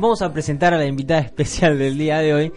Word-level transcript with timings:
vamos 0.00 0.22
a 0.22 0.32
presentar 0.32 0.72
a 0.74 0.78
la 0.78 0.86
invitada 0.86 1.20
especial 1.20 1.78
del 1.78 1.98
día 1.98 2.18
de 2.18 2.34
hoy, 2.34 2.52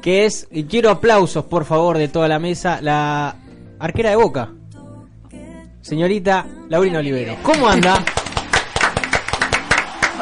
que 0.00 0.24
es, 0.26 0.46
y 0.50 0.64
quiero 0.64 0.90
aplausos 0.90 1.44
por 1.44 1.64
favor 1.64 1.98
de 1.98 2.08
toda 2.08 2.28
la 2.28 2.38
mesa, 2.38 2.80
la 2.80 3.34
arquera 3.78 4.10
de 4.10 4.16
Boca, 4.16 4.52
señorita 5.80 6.46
Laurina 6.68 7.00
Olivero. 7.00 7.36
¿Cómo 7.42 7.68
anda? 7.68 8.02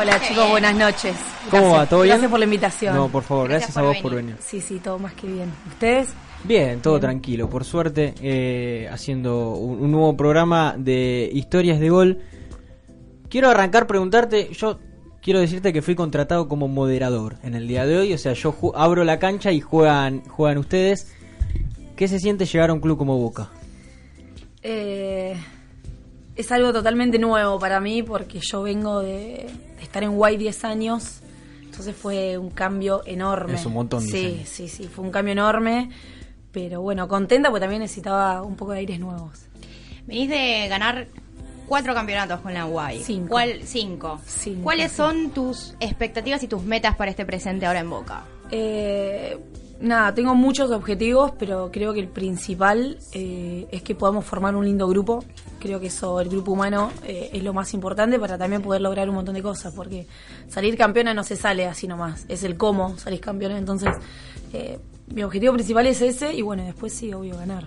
Hola 0.00 0.20
chicos, 0.20 0.50
buenas 0.50 0.74
noches. 0.74 1.14
¿Cómo 1.50 1.62
Gracias. 1.62 1.80
va? 1.80 1.86
¿Todo 1.86 2.00
bien? 2.02 2.12
Gracias 2.14 2.30
por 2.30 2.38
la 2.40 2.44
invitación. 2.44 2.94
No, 2.94 3.08
por 3.08 3.22
favor, 3.22 3.48
gracias, 3.48 3.74
Gracias 3.74 3.84
a 3.84 3.86
vos 3.88 3.96
por 4.02 4.14
venir. 4.14 4.34
venir. 4.34 4.42
Sí, 4.46 4.60
sí, 4.60 4.78
todo 4.78 4.98
más 4.98 5.12
que 5.14 5.26
bien. 5.26 5.52
¿Ustedes? 5.68 6.08
Bien, 6.44 6.80
todo 6.80 7.00
tranquilo, 7.00 7.48
por 7.48 7.64
suerte, 7.64 8.14
eh, 8.20 8.88
haciendo 8.90 9.50
un, 9.52 9.80
un 9.80 9.90
nuevo 9.92 10.16
programa 10.16 10.74
de 10.76 11.30
historias 11.32 11.80
de 11.80 11.88
gol. 11.88 12.18
Quiero 13.28 13.48
arrancar 13.50 13.86
preguntarte, 13.86 14.50
yo 14.52 14.78
quiero 15.26 15.40
decirte 15.40 15.72
que 15.72 15.82
fui 15.82 15.96
contratado 15.96 16.46
como 16.46 16.68
moderador 16.68 17.34
en 17.42 17.56
el 17.56 17.66
día 17.66 17.84
de 17.84 17.98
hoy, 17.98 18.12
o 18.12 18.18
sea, 18.18 18.32
yo 18.34 18.54
abro 18.76 19.02
la 19.02 19.18
cancha 19.18 19.50
y 19.50 19.60
juegan, 19.60 20.20
juegan 20.28 20.56
ustedes. 20.58 21.12
¿Qué 21.96 22.06
se 22.06 22.20
siente 22.20 22.44
llegar 22.46 22.70
a 22.70 22.72
un 22.72 22.78
club 22.80 22.96
como 22.96 23.18
Boca? 23.18 23.50
Eh, 24.62 25.36
es 26.36 26.52
algo 26.52 26.72
totalmente 26.72 27.18
nuevo 27.18 27.58
para 27.58 27.80
mí 27.80 28.04
porque 28.04 28.38
yo 28.40 28.62
vengo 28.62 29.00
de, 29.00 29.48
de 29.78 29.82
estar 29.82 30.04
en 30.04 30.12
Guay 30.12 30.36
10 30.36 30.64
años. 30.64 31.20
Entonces 31.60 31.96
fue 31.96 32.38
un 32.38 32.50
cambio 32.50 33.02
enorme. 33.04 33.54
Es 33.54 33.66
un 33.66 33.72
montón, 33.72 34.06
10 34.06 34.12
Sí, 34.12 34.26
años. 34.26 34.48
sí, 34.48 34.68
sí, 34.68 34.84
fue 34.86 35.04
un 35.04 35.10
cambio 35.10 35.32
enorme. 35.32 35.90
Pero 36.52 36.82
bueno, 36.82 37.08
contenta 37.08 37.48
porque 37.50 37.62
también 37.62 37.82
necesitaba 37.82 38.42
un 38.42 38.54
poco 38.54 38.70
de 38.72 38.78
aires 38.78 39.00
nuevos. 39.00 39.40
Venís 40.06 40.28
de 40.30 40.68
ganar 40.68 41.08
cuatro 41.66 41.94
campeonatos 41.94 42.40
con 42.40 42.54
la 42.54 42.64
Guay. 42.64 43.02
Cinco. 43.02 43.28
¿Cuál? 43.28 43.60
Cinco. 43.64 44.20
Cinco, 44.26 44.62
¿Cuáles 44.62 44.92
son 44.92 45.30
tus 45.30 45.74
expectativas 45.80 46.42
y 46.42 46.48
tus 46.48 46.62
metas 46.62 46.96
para 46.96 47.10
este 47.10 47.24
presente 47.24 47.66
ahora 47.66 47.80
en 47.80 47.90
Boca? 47.90 48.24
Eh, 48.50 49.38
nada, 49.80 50.14
tengo 50.14 50.34
muchos 50.34 50.70
objetivos, 50.70 51.32
pero 51.38 51.70
creo 51.72 51.92
que 51.92 52.00
el 52.00 52.08
principal 52.08 52.98
eh, 53.12 53.66
es 53.70 53.82
que 53.82 53.94
podamos 53.94 54.24
formar 54.24 54.54
un 54.56 54.64
lindo 54.64 54.88
grupo. 54.88 55.24
Creo 55.58 55.80
que 55.80 55.86
eso, 55.86 56.20
el 56.20 56.28
grupo 56.28 56.52
humano, 56.52 56.90
eh, 57.04 57.30
es 57.32 57.42
lo 57.42 57.52
más 57.52 57.72
importante 57.74 58.18
para 58.18 58.38
también 58.38 58.62
poder 58.62 58.80
lograr 58.80 59.08
un 59.08 59.16
montón 59.16 59.34
de 59.34 59.42
cosas, 59.42 59.74
porque 59.74 60.06
salir 60.48 60.76
campeona 60.76 61.14
no 61.14 61.24
se 61.24 61.36
sale 61.36 61.66
así 61.66 61.86
nomás, 61.88 62.24
es 62.28 62.44
el 62.44 62.56
cómo 62.56 62.96
salís 62.98 63.20
campeona. 63.20 63.58
Entonces, 63.58 63.90
eh, 64.52 64.78
mi 65.08 65.22
objetivo 65.22 65.54
principal 65.54 65.86
es 65.86 66.00
ese 66.00 66.34
y 66.34 66.42
bueno, 66.42 66.64
después 66.64 66.92
sí, 66.92 67.12
obvio, 67.12 67.36
ganar. 67.36 67.66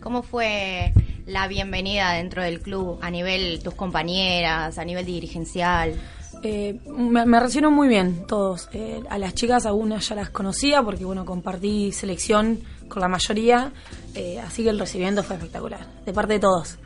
¿Cómo 0.00 0.22
fue 0.22 0.92
la 1.26 1.48
bienvenida 1.48 2.12
dentro 2.12 2.42
del 2.42 2.60
club 2.60 2.98
a 3.00 3.10
nivel 3.10 3.60
tus 3.62 3.74
compañeras, 3.74 4.78
a 4.78 4.84
nivel 4.84 5.06
dirigencial? 5.06 5.94
Eh, 6.42 6.78
me, 6.86 7.24
me 7.24 7.40
recibieron 7.40 7.72
muy 7.72 7.88
bien 7.88 8.26
todos. 8.26 8.68
Eh, 8.72 9.02
a 9.08 9.18
las 9.18 9.34
chicas 9.34 9.64
algunas 9.66 10.08
ya 10.08 10.14
las 10.14 10.30
conocía 10.30 10.82
porque 10.82 11.04
bueno 11.04 11.24
compartí 11.24 11.92
selección 11.92 12.60
con 12.88 13.00
la 13.00 13.08
mayoría, 13.08 13.72
eh, 14.14 14.38
así 14.40 14.62
que 14.62 14.70
el 14.70 14.78
recibimiento 14.78 15.22
fue 15.22 15.36
espectacular, 15.36 15.86
de 16.04 16.12
parte 16.12 16.34
de 16.34 16.40
todos. 16.40 16.78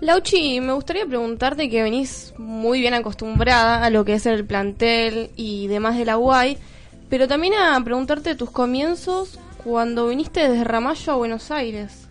Lauchi, 0.00 0.60
me 0.60 0.72
gustaría 0.72 1.04
preguntarte 1.04 1.68
que 1.68 1.82
venís 1.82 2.32
muy 2.38 2.80
bien 2.80 2.94
acostumbrada 2.94 3.84
a 3.84 3.90
lo 3.90 4.04
que 4.04 4.14
es 4.14 4.24
el 4.24 4.46
plantel 4.46 5.30
y 5.36 5.66
demás 5.66 5.98
de 5.98 6.06
la 6.06 6.16
UAI, 6.16 6.56
pero 7.10 7.28
también 7.28 7.54
a 7.54 7.78
preguntarte 7.84 8.34
tus 8.34 8.50
comienzos 8.50 9.38
cuando 9.62 10.08
viniste 10.08 10.48
desde 10.48 10.64
Ramallo 10.64 11.12
a 11.12 11.16
Buenos 11.16 11.50
Aires. 11.50 12.09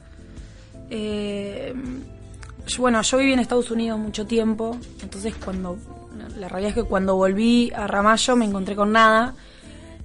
Eh, 0.90 1.73
bueno, 2.78 3.02
yo 3.02 3.18
viví 3.18 3.34
en 3.34 3.40
Estados 3.40 3.72
Unidos 3.72 4.00
mucho 4.00 4.26
tiempo, 4.26 4.78
entonces 5.02 5.34
cuando 5.44 5.78
la 6.38 6.48
realidad 6.48 6.70
es 6.70 6.84
que 6.84 6.90
cuando 6.90 7.16
volví 7.16 7.72
a 7.76 7.88
Ramallo 7.88 8.36
me 8.36 8.45
encontré 8.45 8.76
con 8.76 8.92
nada. 8.92 9.36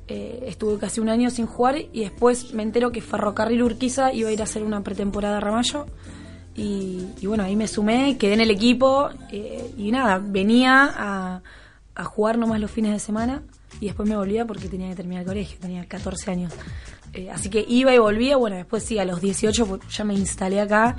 Eh, 0.06 0.44
estuve 0.48 0.78
casi 0.78 1.00
un 1.00 1.08
año 1.08 1.30
sin 1.30 1.46
jugar 1.46 1.77
y 1.78 2.00
después 2.00 2.52
me 2.52 2.62
entero 2.62 2.92
que 2.92 3.00
Ferrocarril 3.00 3.62
Urquiza 3.62 4.12
iba 4.12 4.28
a 4.28 4.32
ir 4.32 4.40
a 4.42 4.44
hacer 4.44 4.62
una 4.62 4.82
pretemporada 4.82 5.38
a 5.38 5.40
Ramallo. 5.40 5.86
Y, 6.55 7.06
y 7.20 7.27
bueno, 7.27 7.42
ahí 7.42 7.56
me 7.56 7.66
sumé, 7.66 8.16
quedé 8.18 8.34
en 8.34 8.40
el 8.40 8.51
equipo 8.51 9.08
eh, 9.33 9.72
y 9.77 9.90
nada, 9.90 10.18
venía 10.22 10.92
a, 10.96 11.42
a 11.95 12.05
jugar 12.05 12.39
nomás 12.39 12.61
los 12.61 12.70
fines 12.70 12.92
de 12.92 13.01
semana 13.01 13.42
y 13.80 13.86
después 13.86 14.08
me 14.08 14.16
volvía 14.16 14.45
porque 14.45 14.68
tenía 14.68 14.89
que 14.90 14.95
terminar 14.95 15.22
el 15.22 15.28
colegio, 15.28 15.58
tenía 15.61 15.84
14 15.86 16.30
años. 16.30 16.52
Eh, 17.14 17.30
así 17.30 17.48
que 17.48 17.64
iba 17.69 17.95
y 17.95 17.98
volvía, 17.98 18.36
bueno, 18.36 18.57
después 18.57 18.83
sí, 18.83 18.98
a 18.98 19.05
los 19.05 19.20
18 19.20 19.67
pues, 19.67 19.80
ya 19.89 20.05
me 20.05 20.14
instalé 20.14 20.61
acá 20.61 20.97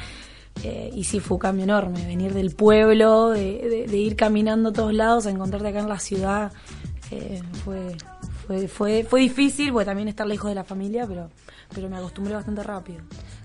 eh, 0.63 0.89
y 0.95 1.03
sí 1.03 1.19
fue 1.19 1.35
un 1.35 1.41
cambio 1.41 1.63
enorme, 1.65 2.05
venir 2.05 2.33
del 2.33 2.55
pueblo, 2.55 3.29
de, 3.31 3.41
de- 3.69 3.85
de 3.87 3.97
ir 3.97 4.15
caminando 4.15 4.69
a 4.69 4.73
todos 4.73 4.93
lados, 4.93 5.25
a 5.25 5.29
encontrarte 5.31 5.67
acá 5.67 5.79
en 5.79 5.89
la 5.89 5.99
ciudad, 5.99 6.53
eh, 7.11 7.41
fue, 7.65 7.97
fue, 8.47 8.67
fue, 8.69 9.03
fue 9.03 9.19
difícil 9.19 9.71
porque 9.73 9.85
también 9.85 10.07
estar 10.07 10.25
lejos 10.25 10.49
de 10.49 10.55
la 10.55 10.63
familia, 10.63 11.05
pero, 11.05 11.29
pero 11.73 11.89
me 11.89 11.97
acostumbré 11.97 12.33
bastante 12.33 12.63
rápido. 12.63 13.01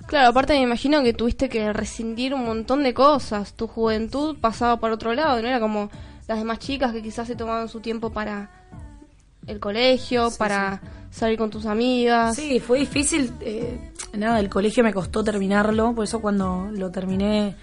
Claro, 0.07 0.29
aparte 0.29 0.53
me 0.55 0.63
imagino 0.63 1.03
que 1.03 1.13
tuviste 1.13 1.49
que 1.49 1.73
rescindir 1.73 2.35
un 2.35 2.45
montón 2.45 2.83
de 2.83 2.95
cosas. 2.95 3.55
Tu 3.55 3.67
juventud 3.67 4.37
pasaba 4.41 4.79
por 4.79 4.91
otro 4.93 5.13
lado, 5.15 5.41
no 5.43 5.49
era 5.49 5.59
como 5.61 5.91
las 6.29 6.39
demás 6.39 6.59
chicas 6.61 6.93
que 6.93 7.03
quizás 7.03 7.27
se 7.29 7.35
tomaban 7.37 7.69
su 7.69 7.81
tiempo 7.81 8.11
para 8.11 8.51
el 9.47 9.61
colegio, 9.61 10.31
Sí, 10.31 10.37
para 10.39 10.81
salir 11.11 11.39
con 11.39 11.51
tus 11.51 11.67
amigas. 11.67 12.37
Sí, 12.37 12.61
fue 12.61 12.81
difícil. 12.81 13.33
eh, 13.41 13.93
nada, 14.17 14.41
el 14.41 14.49
colegio 14.49 14.85
me 14.85 14.93
costó 14.93 15.23
terminarlo, 15.25 15.95
por 15.95 16.05
eso 16.05 16.21
cuando 16.21 16.69
lo 16.73 16.91
terminé 16.91 17.57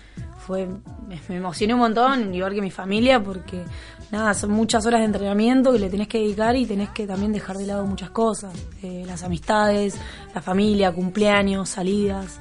fue 0.45 0.67
me, 1.07 1.19
me 1.29 1.35
emocioné 1.35 1.73
un 1.73 1.79
montón, 1.81 2.33
igual 2.33 2.53
que 2.53 2.61
mi 2.61 2.71
familia, 2.71 3.21
porque 3.21 3.63
nada, 4.11 4.33
son 4.33 4.51
muchas 4.51 4.85
horas 4.85 4.99
de 5.01 5.05
entrenamiento 5.05 5.71
que 5.73 5.79
le 5.79 5.89
tenés 5.89 6.07
que 6.07 6.19
dedicar 6.19 6.55
y 6.55 6.65
tenés 6.65 6.89
que 6.89 7.05
también 7.07 7.31
dejar 7.33 7.57
de 7.57 7.65
lado 7.67 7.85
muchas 7.85 8.09
cosas, 8.11 8.53
eh, 8.81 9.03
las 9.05 9.23
amistades, 9.23 9.97
la 10.33 10.41
familia, 10.41 10.91
cumpleaños, 10.91 11.69
salidas. 11.69 12.39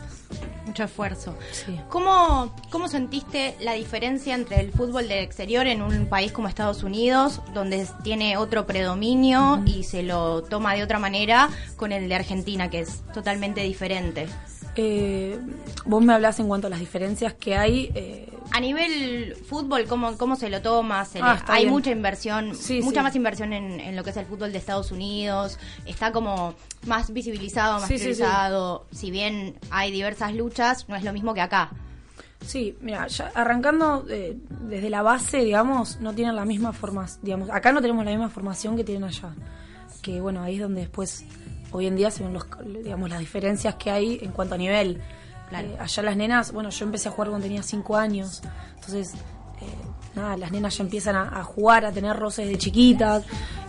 Mucho 0.67 0.85
esfuerzo. 0.85 1.35
Sí. 1.53 1.79
¿Cómo, 1.89 2.53
¿Cómo 2.71 2.89
sentiste 2.89 3.57
la 3.61 3.73
diferencia 3.75 4.35
entre 4.35 4.61
el 4.61 4.73
fútbol 4.73 5.09
del 5.09 5.23
exterior 5.23 5.67
en 5.67 5.81
un 5.81 6.07
país 6.07 6.33
como 6.33 6.49
Estados 6.49 6.83
Unidos, 6.83 7.41
donde 7.55 7.87
tiene 8.03 8.37
otro 8.37 8.67
predominio 8.67 9.63
y 9.65 9.85
se 9.85 10.03
lo 10.03 10.43
toma 10.43 10.75
de 10.75 10.83
otra 10.83 10.99
manera, 10.99 11.49
con 11.77 11.93
el 11.93 12.09
de 12.09 12.17
Argentina, 12.17 12.69
que 12.69 12.81
es 12.81 13.03
totalmente 13.15 13.63
diferente? 13.63 14.27
Eh, 14.79 15.39
vos 15.85 16.05
me 16.05 16.13
hablás 16.13 16.39
en 16.41 16.49
cuanto 16.49 16.67
a 16.67 16.71
las 16.71 16.81
diferencias 16.81 17.35
que 17.35 17.57
hay. 17.57 17.91
eh, 17.95 18.29
A 18.53 18.61
nivel 18.61 19.35
fútbol, 19.49 19.87
¿cómo, 19.87 20.17
cómo 20.17 20.37
se 20.37 20.49
lo 20.49 20.63
toma? 20.63 21.05
Se 21.05 21.19
Ah, 21.21 21.37
está 21.39 21.55
hay 21.55 21.63
bien. 21.65 21.73
mucha 21.75 21.91
inversión, 21.91 22.55
Sí, 22.55 22.81
mucha 22.83 23.01
sí. 23.01 23.05
más 23.05 23.17
inversión 23.17 23.53
en, 23.53 23.81
en 23.81 23.97
lo 23.97 24.05
que 24.05 24.11
es 24.11 24.17
el 24.17 24.27
fútbol 24.27 24.53
de 24.53 24.59
Estados 24.59 24.93
Unidos. 24.93 25.59
Está 25.85 26.13
como 26.13 26.55
más 26.87 27.13
visibilizado, 27.13 27.81
más 27.81 27.89
Sí, 27.89 27.95
priorizado. 27.97 28.87
Si 28.93 29.11
bien 29.11 29.57
hay 29.71 29.91
diversas 29.91 30.35
luchas, 30.35 30.89
no 30.89 30.95
es 30.97 31.03
lo 31.05 31.13
mismo 31.13 31.35
que 31.35 31.41
acá. 31.41 31.71
Sí, 32.45 32.77
mira, 32.81 33.07
ya 33.09 33.33
arrancando 33.35 34.05
eh, 34.09 34.37
desde 34.69 34.91
la 34.91 35.03
base, 35.03 35.39
digamos, 35.39 35.99
no 36.01 36.13
tienen 36.15 36.37
la 36.37 36.45
misma 36.45 36.73
formación, 36.73 37.21
digamos, 37.25 37.51
acá 37.51 37.73
no 37.73 37.81
tenemos 37.81 38.05
la 38.05 38.11
misma 38.13 38.29
formación 38.29 38.77
que 38.77 38.85
tienen 38.85 39.05
allá. 39.05 39.35
Que 40.03 40.21
bueno, 40.21 40.43
ahí 40.43 40.55
es 40.57 40.61
donde 40.61 40.83
después, 40.83 41.25
hoy 41.73 41.87
en 41.87 41.97
día 41.97 42.11
se 42.11 42.23
ven 42.23 42.33
los, 42.33 42.47
digamos, 42.83 43.11
las 43.11 43.19
diferencias 43.21 43.75
que 43.77 43.91
hay 43.91 44.19
en 44.23 44.33
cuanto 44.33 44.55
a 44.55 44.59
nivel. 44.59 45.01
Claro. 45.49 45.69
Eh, 45.69 45.77
allá 45.79 46.03
las 46.03 46.17
nenas, 46.17 46.53
bueno, 46.53 46.71
yo 46.71 46.85
empecé 46.85 47.09
a 47.09 47.13
jugar 47.13 47.29
cuando 47.31 47.47
tenía 47.47 47.63
5 47.63 47.97
años, 47.97 48.43
entonces, 48.75 49.13
eh, 49.15 49.65
nada, 50.15 50.37
las 50.37 50.51
nenas 50.51 50.77
ya 50.77 50.85
empiezan 50.85 51.15
a, 51.17 51.39
a 51.41 51.45
jugar, 51.45 51.85
a 51.85 51.93
tener 51.93 52.17
roces 52.17 52.49
de 52.49 52.59
chiquitas, 52.59 53.25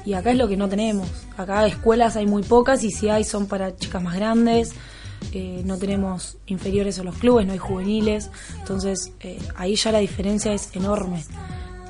y 0.06 0.13
acá 0.13 0.31
es 0.31 0.38
lo 0.38 0.47
que 0.47 0.58
no 0.58 0.68
tenemos. 0.69 1.08
Acá 1.38 1.66
escuelas 1.68 2.16
hay 2.16 2.25
muy 2.25 2.41
pocas, 2.44 2.84
y 2.84 2.91
si 2.91 3.09
hay 3.09 3.24
son 3.24 3.46
para 3.47 3.75
chicas 3.75 4.02
más 4.02 4.16
grandes. 4.16 4.74
Eh, 5.34 5.64
no 5.66 5.78
tenemos 5.78 6.38
inferiores 6.46 7.00
a 7.00 7.03
los 7.03 7.16
clubes, 7.18 7.46
no 7.47 7.52
hay 7.53 7.58
juveniles, 7.58 8.29
entonces 8.59 9.12
eh, 9.19 9.40
ahí 9.56 9.75
ya 9.75 9.91
la 9.91 9.97
diferencia 9.97 10.53
es 10.53 10.75
enorme. 10.75 11.24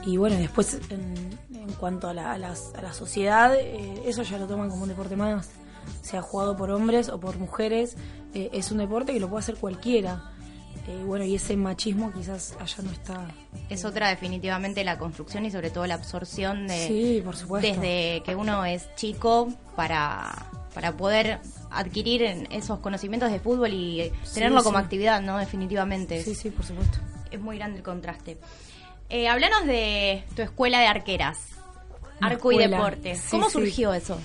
Y 0.05 0.15
bueno, 0.15 0.37
después 0.37 0.79
en, 0.89 1.37
en 1.53 1.73
cuanto 1.73 2.07
a 2.07 2.13
la, 2.13 2.31
a 2.31 2.37
las- 2.37 2.73
a 2.75 2.81
la 2.81 2.93
sociedad, 2.93 3.53
eh, 3.53 4.01
eso 4.05 4.23
ya 4.23 4.37
lo 4.37 4.47
toman 4.47 4.69
como 4.69 4.83
un 4.83 4.89
deporte 4.89 5.17
más, 5.17 5.49
sea 6.01 6.21
jugado 6.21 6.55
por 6.57 6.71
hombres 6.71 7.09
o 7.09 7.19
por 7.19 7.37
mujeres, 7.37 7.95
eh, 8.33 8.49
es 8.53 8.71
un 8.71 8.77
deporte 8.79 9.13
que 9.13 9.19
lo 9.19 9.29
puede 9.29 9.39
hacer 9.41 9.55
cualquiera. 9.55 10.31
Eh, 10.87 11.03
bueno, 11.05 11.25
y 11.25 11.35
ese 11.35 11.57
machismo 11.57 12.13
quizás 12.13 12.55
allá 12.61 12.83
no 12.83 12.91
está. 12.91 13.27
Es 13.69 13.83
otra 13.83 14.07
definitivamente 14.07 14.83
la 14.85 14.97
construcción 14.97 15.45
y 15.45 15.51
sobre 15.51 15.69
todo 15.69 15.85
la 15.85 15.95
absorción 15.95 16.67
de 16.67 16.87
Sí, 16.87 17.21
por 17.25 17.35
supuesto. 17.35 17.67
desde 17.67 18.23
que 18.23 18.35
uno 18.35 18.63
es 18.63 18.87
chico 18.95 19.49
para, 19.75 20.45
para 20.73 20.95
poder 20.95 21.39
adquirir 21.71 22.47
esos 22.51 22.79
conocimientos 22.79 23.31
de 23.31 23.39
fútbol 23.41 23.73
y 23.73 24.13
tenerlo 24.33 24.63
como 24.63 24.77
sí. 24.77 24.83
actividad, 24.85 25.21
¿no? 25.21 25.37
Definitivamente. 25.37 26.23
Sí, 26.23 26.35
sí, 26.35 26.51
por 26.51 26.65
supuesto. 26.65 26.99
Es 27.31 27.41
muy 27.41 27.57
grande 27.57 27.79
el 27.79 27.83
contraste. 27.83 28.37
Eh, 29.09 29.27
háblanos 29.27 29.65
de 29.65 30.23
tu 30.37 30.41
escuela 30.41 30.79
de 30.79 30.87
arqueras. 30.87 31.37
Arco 32.21 32.51
y 32.53 32.57
deporte. 32.57 33.15
Sí, 33.15 33.27
¿Cómo 33.31 33.49
surgió 33.49 33.93
eso? 33.93 34.17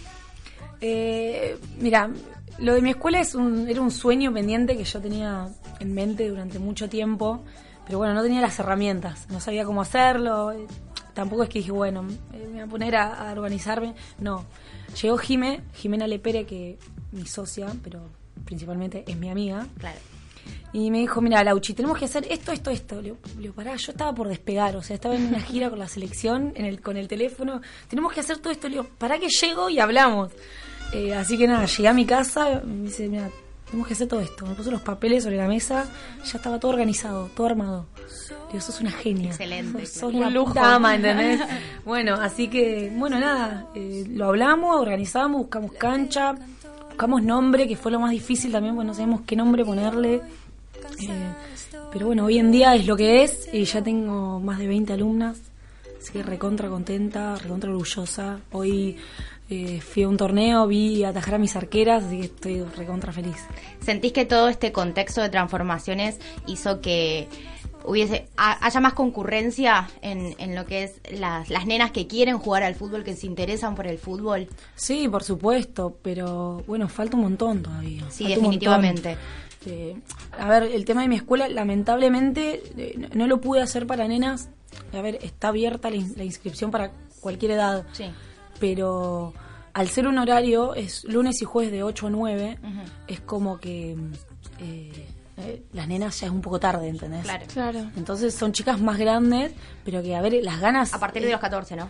Eh, 0.84 1.56
mira, 1.78 2.10
lo 2.58 2.74
de 2.74 2.82
mi 2.82 2.90
escuela 2.90 3.20
es 3.20 3.34
un, 3.36 3.68
era 3.68 3.80
un 3.80 3.92
sueño 3.92 4.32
pendiente 4.32 4.76
que 4.76 4.84
yo 4.84 5.00
tenía 5.00 5.48
en 5.78 5.94
mente 5.94 6.28
durante 6.28 6.58
mucho 6.58 6.88
tiempo, 6.88 7.44
pero 7.86 7.98
bueno, 7.98 8.14
no 8.14 8.22
tenía 8.22 8.40
las 8.40 8.58
herramientas, 8.58 9.26
no 9.30 9.40
sabía 9.40 9.64
cómo 9.64 9.80
hacerlo. 9.80 10.52
tampoco 11.14 11.44
es 11.44 11.48
que 11.48 11.60
dije, 11.60 11.72
bueno, 11.72 12.04
eh, 12.32 12.46
me 12.46 12.52
voy 12.52 12.60
a 12.60 12.66
poner 12.66 12.96
a, 12.96 13.30
a 13.30 13.32
organizarme. 13.32 13.94
No. 14.18 14.44
Llegó 15.00 15.16
Jime, 15.18 15.60
Jimena 15.74 16.06
Lepere, 16.06 16.44
que 16.44 16.78
mi 17.12 17.26
socia, 17.26 17.68
pero 17.82 18.02
principalmente 18.44 19.04
es 19.06 19.16
mi 19.16 19.30
amiga. 19.30 19.66
Claro. 19.78 19.98
Y 20.72 20.90
me 20.90 20.98
dijo, 20.98 21.20
mira, 21.20 21.44
Lauchi, 21.44 21.74
tenemos 21.74 21.98
que 21.98 22.06
hacer 22.06 22.26
esto, 22.30 22.50
esto, 22.50 22.70
esto. 22.70 23.00
Le 23.02 23.14
digo, 23.38 23.54
pará, 23.54 23.76
yo 23.76 23.92
estaba 23.92 24.14
por 24.14 24.28
despegar, 24.28 24.74
o 24.76 24.82
sea, 24.82 24.94
estaba 24.94 25.14
en 25.14 25.26
una 25.26 25.40
gira 25.40 25.68
con 25.68 25.78
la 25.78 25.86
selección, 25.86 26.52
en 26.56 26.64
el, 26.64 26.80
con 26.80 26.96
el 26.96 27.08
teléfono. 27.08 27.60
Tenemos 27.88 28.12
que 28.12 28.20
hacer 28.20 28.38
todo 28.38 28.50
esto. 28.50 28.68
Le 28.68 28.76
digo, 28.76 28.88
pará 28.98 29.18
que 29.18 29.28
llego 29.28 29.68
y 29.68 29.78
hablamos. 29.78 30.32
Eh, 30.92 31.14
así 31.14 31.38
que 31.38 31.46
nada, 31.46 31.64
llegué 31.66 31.88
a 31.88 31.92
mi 31.94 32.04
casa, 32.04 32.60
me 32.64 32.84
dice, 32.88 33.08
mira, 33.08 33.30
tenemos 33.66 33.86
que 33.88 33.94
hacer 33.94 34.08
todo 34.08 34.20
esto. 34.20 34.44
Me 34.46 34.54
puso 34.54 34.70
los 34.70 34.82
papeles 34.82 35.24
sobre 35.24 35.36
la 35.38 35.48
mesa, 35.48 35.86
ya 36.24 36.36
estaba 36.36 36.58
todo 36.60 36.72
organizado, 36.72 37.30
todo 37.34 37.46
armado. 37.46 37.86
Digo, 38.50 38.60
sos 38.62 38.80
una 38.80 38.90
genia. 38.90 39.30
Excelente, 39.30 39.86
Sos, 39.86 39.94
sos 40.00 40.10
claro. 40.10 40.20
la 40.20 40.26
Un 40.28 40.34
lujo. 40.34 40.48
puta 40.48 40.74
ama, 40.74 40.94
¿entendés? 40.94 41.40
bueno, 41.86 42.14
así 42.14 42.48
que, 42.48 42.92
bueno, 42.94 43.18
nada, 43.18 43.66
eh, 43.74 44.04
lo 44.10 44.26
hablamos, 44.26 44.78
organizamos, 44.78 45.40
buscamos 45.40 45.72
cancha, 45.72 46.34
buscamos 46.88 47.22
nombre, 47.22 47.66
que 47.66 47.76
fue 47.76 47.90
lo 47.90 47.98
más 47.98 48.10
difícil 48.10 48.52
también, 48.52 48.74
porque 48.74 48.86
no 48.88 48.94
sabemos 48.94 49.22
qué 49.26 49.34
nombre 49.34 49.64
ponerle. 49.64 50.16
Eh, 50.16 51.32
pero 51.90 52.06
bueno, 52.06 52.26
hoy 52.26 52.38
en 52.38 52.50
día 52.52 52.74
es 52.74 52.86
lo 52.86 52.96
que 52.96 53.22
es 53.22 53.48
y 53.52 53.64
ya 53.64 53.82
tengo 53.82 54.40
más 54.40 54.58
de 54.58 54.66
20 54.66 54.92
alumnas, 54.92 55.38
así 56.00 56.12
que 56.12 56.22
recontra 56.22 56.68
contenta, 56.68 57.36
recontra 57.36 57.70
orgullosa. 57.70 58.40
Hoy 58.52 58.96
eh, 59.52 59.80
fui 59.80 60.02
a 60.04 60.08
un 60.08 60.16
torneo, 60.16 60.66
vi 60.66 61.04
atajar 61.04 61.34
a 61.34 61.38
mis 61.38 61.54
arqueras, 61.56 62.04
así 62.04 62.18
que 62.20 62.24
estoy 62.24 62.62
recontra 62.76 63.12
feliz. 63.12 63.36
¿Sentís 63.80 64.12
que 64.12 64.24
todo 64.24 64.48
este 64.48 64.72
contexto 64.72 65.20
de 65.20 65.28
transformaciones 65.28 66.18
hizo 66.46 66.80
que 66.80 67.28
hubiese 67.84 68.28
ha- 68.36 68.64
haya 68.64 68.80
más 68.80 68.92
concurrencia 68.94 69.88
en, 70.02 70.34
en 70.38 70.54
lo 70.54 70.64
que 70.64 70.84
es 70.84 71.00
las, 71.18 71.50
las 71.50 71.66
nenas 71.66 71.90
que 71.90 72.06
quieren 72.06 72.38
jugar 72.38 72.62
al 72.62 72.74
fútbol, 72.76 73.02
que 73.04 73.14
se 73.16 73.26
interesan 73.26 73.74
por 73.74 73.86
el 73.86 73.98
fútbol? 73.98 74.48
Sí, 74.74 75.08
por 75.08 75.22
supuesto, 75.24 75.98
pero 76.00 76.62
bueno, 76.66 76.88
falta 76.88 77.16
un 77.16 77.22
montón 77.24 77.62
todavía. 77.62 78.02
Sí, 78.10 78.24
falta 78.24 78.36
definitivamente. 78.40 79.16
Eh, 79.66 79.96
a 80.38 80.48
ver, 80.48 80.62
el 80.64 80.84
tema 80.84 81.02
de 81.02 81.08
mi 81.08 81.16
escuela, 81.16 81.48
lamentablemente, 81.48 82.62
eh, 82.76 82.94
no, 82.98 83.08
no 83.14 83.26
lo 83.26 83.40
pude 83.40 83.60
hacer 83.60 83.86
para 83.86 84.08
nenas. 84.08 84.48
A 84.94 85.02
ver, 85.02 85.18
está 85.22 85.48
abierta 85.48 85.90
la, 85.90 85.96
in- 85.96 86.14
la 86.16 86.24
inscripción 86.24 86.70
para 86.70 86.90
cualquier 87.20 87.52
edad, 87.52 87.84
Sí. 87.92 88.06
Pero 88.62 89.34
al 89.74 89.88
ser 89.88 90.06
un 90.06 90.18
horario, 90.18 90.76
es 90.76 91.02
lunes 91.02 91.42
y 91.42 91.44
jueves 91.44 91.72
de 91.72 91.82
8 91.82 92.06
a 92.06 92.10
9, 92.10 92.58
Ujú. 92.62 92.70
es 93.08 93.18
como 93.20 93.58
que 93.58 93.96
eh, 94.60 95.06
eh, 95.38 95.62
las 95.72 95.88
nenas 95.88 96.20
ya 96.20 96.28
es 96.28 96.32
un 96.32 96.40
poco 96.42 96.60
tarde, 96.60 96.86
¿entendés? 96.88 97.24
Claro. 97.24 97.44
Claro. 97.52 97.90
Entonces 97.96 98.32
son 98.34 98.52
chicas 98.52 98.80
más 98.80 98.98
grandes, 98.98 99.52
pero 99.84 100.00
que, 100.00 100.14
a 100.14 100.20
ver, 100.20 100.34
las 100.44 100.60
ganas... 100.60 100.94
A 100.94 101.00
partir 101.00 101.24
de 101.24 101.30
los 101.32 101.40
14, 101.40 101.74
¿no? 101.74 101.88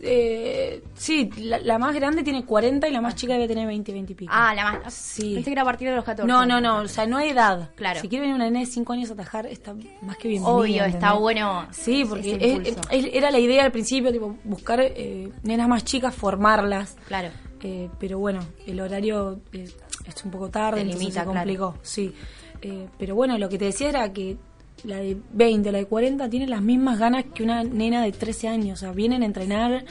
Eh, 0.00 0.82
sí, 0.94 1.28
la, 1.38 1.58
la 1.58 1.78
más 1.78 1.94
grande 1.94 2.22
tiene 2.22 2.44
40 2.44 2.86
y 2.88 2.92
la 2.92 3.00
más 3.00 3.16
chica 3.16 3.32
debe 3.32 3.48
tener 3.48 3.66
20, 3.66 3.92
20 3.92 4.12
y 4.12 4.14
pico. 4.14 4.32
Ah, 4.34 4.54
la 4.54 4.64
más. 4.72 4.94
Sí. 4.94 5.34
Pensé 5.34 5.46
que 5.50 5.52
era 5.52 5.62
a 5.62 5.64
partir 5.64 5.88
de 5.88 5.96
los 5.96 6.04
14. 6.04 6.26
No, 6.32 6.46
no, 6.46 6.60
no, 6.60 6.82
o 6.82 6.88
sea, 6.88 7.06
no 7.06 7.16
hay 7.16 7.30
edad. 7.30 7.70
Claro. 7.74 8.00
Si 8.00 8.08
quiere 8.08 8.22
venir 8.22 8.36
una 8.36 8.44
nena 8.44 8.60
de 8.60 8.66
5 8.66 8.92
años 8.92 9.10
a 9.10 9.14
atajar, 9.14 9.46
está 9.46 9.74
más 10.02 10.16
que 10.18 10.28
bienvenida. 10.28 10.56
Obvio, 10.56 10.84
está 10.84 11.14
bueno. 11.14 11.66
Sí, 11.72 12.04
porque 12.08 12.38
es- 12.64 12.76
es- 12.90 13.10
era 13.12 13.30
la 13.30 13.38
idea 13.40 13.64
al 13.64 13.72
principio, 13.72 14.12
tipo, 14.12 14.36
buscar 14.44 14.80
eh, 14.80 15.30
nenas 15.42 15.68
más 15.68 15.84
chicas, 15.84 16.14
formarlas. 16.14 16.96
Claro. 17.08 17.30
Eh, 17.62 17.88
pero 17.98 18.20
bueno, 18.20 18.40
el 18.66 18.78
horario 18.80 19.40
eh, 19.52 19.68
es 20.06 20.24
un 20.24 20.30
poco 20.30 20.48
tarde, 20.48 20.84
limita, 20.84 21.20
se 21.22 21.26
complicó. 21.26 21.74
Sí. 21.82 22.14
Eh, 22.62 22.86
pero 22.98 23.14
bueno, 23.16 23.36
lo 23.38 23.48
que 23.48 23.58
te 23.58 23.66
decía 23.66 23.88
era 23.88 24.12
que 24.12 24.36
la 24.84 24.96
de 24.96 25.16
20, 25.32 25.72
la 25.72 25.78
de 25.78 25.86
40 25.86 26.28
tiene 26.28 26.46
las 26.46 26.62
mismas 26.62 26.98
ganas 26.98 27.24
que 27.34 27.42
una 27.42 27.64
nena 27.64 28.02
de 28.02 28.12
13 28.12 28.48
años. 28.48 28.78
O 28.78 28.80
sea, 28.80 28.92
vienen 28.92 29.22
a 29.22 29.26
entrenar 29.26 29.84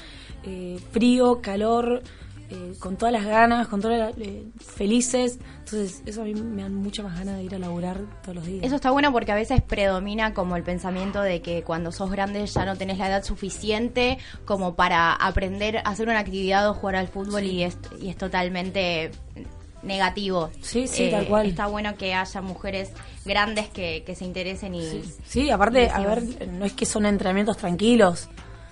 eh, 0.44 0.80
frío, 0.92 1.42
calor, 1.42 2.04
eh, 2.50 2.76
con 2.80 2.96
todas 2.96 3.12
las 3.12 3.26
ganas, 3.26 3.68
con 3.68 3.82
todas 3.82 4.00
las, 4.00 4.18
eh, 4.26 4.46
felices. 4.58 5.38
Entonces, 5.60 6.02
eso 6.06 6.22
a 6.22 6.24
mí 6.24 6.34
me 6.34 6.62
da 6.62 6.70
mucha 6.70 7.04
más 7.04 7.20
ganas 7.20 7.36
de 7.38 7.44
ir 7.44 7.54
a 7.54 7.60
laburar 7.60 8.00
todos 8.22 8.36
los 8.36 8.46
días. 8.46 8.66
Eso 8.66 8.76
está 8.76 8.90
bueno 8.92 9.12
porque 9.12 9.34
a 9.34 9.36
veces 9.36 9.62
predomina 9.62 10.34
como 10.34 10.56
el 10.56 10.64
pensamiento 10.64 11.22
de 11.22 11.42
que 11.42 11.64
cuando 11.64 11.92
sos 11.92 12.10
grande 12.10 12.46
ya 12.46 12.66
no 12.66 12.78
tenés 12.78 13.00
la 13.00 13.10
edad 13.10 13.24
suficiente 13.24 14.18
como 14.46 14.76
para 14.76 15.12
aprender 15.12 15.80
a 15.80 15.82
hacer 15.82 16.08
una 16.08 16.20
actividad 16.20 16.70
o 16.70 16.74
jugar 16.74 16.96
al 16.96 17.10
fútbol 17.10 17.44
y, 17.44 17.64
es, 17.64 17.78
y 18.00 18.08
es 18.08 18.16
totalmente 18.16 19.12
negativo. 19.84 20.50
Eh, 20.54 20.60
Sí, 20.62 20.88
sí, 20.88 21.10
tal 21.12 21.26
cual. 21.28 21.48
Está 21.48 21.68
bueno 21.68 21.96
que 21.96 22.14
haya 22.14 22.42
mujeres 22.42 22.92
grandes 23.26 23.68
que, 23.70 24.04
que 24.06 24.16
se 24.16 24.26
interesen 24.26 24.76
y... 24.76 24.82
Sí, 24.84 25.14
sí, 25.26 25.50
aparte, 25.50 25.90
a 25.90 26.00
ver, 26.02 26.48
no 26.50 26.66
es 26.66 26.74
que 26.74 26.86
son 26.86 27.06
entrenamientos 27.06 27.58
tranquilos, 27.58 28.30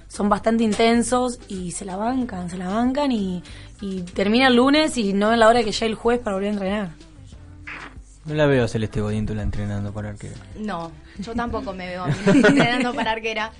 son 0.07 0.29
bastante 0.29 0.63
intensos 0.63 1.39
y 1.47 1.71
se 1.71 1.85
la 1.85 1.95
bancan, 1.97 2.49
se 2.49 2.57
la 2.57 2.67
bancan 2.69 3.11
y, 3.11 3.43
y 3.81 4.01
termina 4.01 4.47
el 4.47 4.55
lunes 4.55 4.97
y 4.97 5.13
no 5.13 5.31
es 5.33 5.39
la 5.39 5.47
hora 5.47 5.63
que 5.63 5.71
llegue 5.71 5.85
el 5.87 5.95
jueves 5.95 6.23
para 6.23 6.35
volver 6.35 6.49
a 6.49 6.53
entrenar. 6.53 6.89
No 8.25 8.33
la 8.33 8.47
veo 8.47 8.65
a 8.65 8.67
Celeste 8.67 9.01
Godiéndola 9.01 9.43
entrenando 9.43 9.93
para 9.93 10.09
arquero. 10.09 10.33
No, 10.57 10.91
yo 11.19 11.35
tampoco 11.35 11.73
me 11.73 11.85
veo 11.87 12.03
a 12.05 12.07
mí 12.07 12.13
entrenando 12.27 12.93
para 12.93 13.11
arquera. 13.11 13.51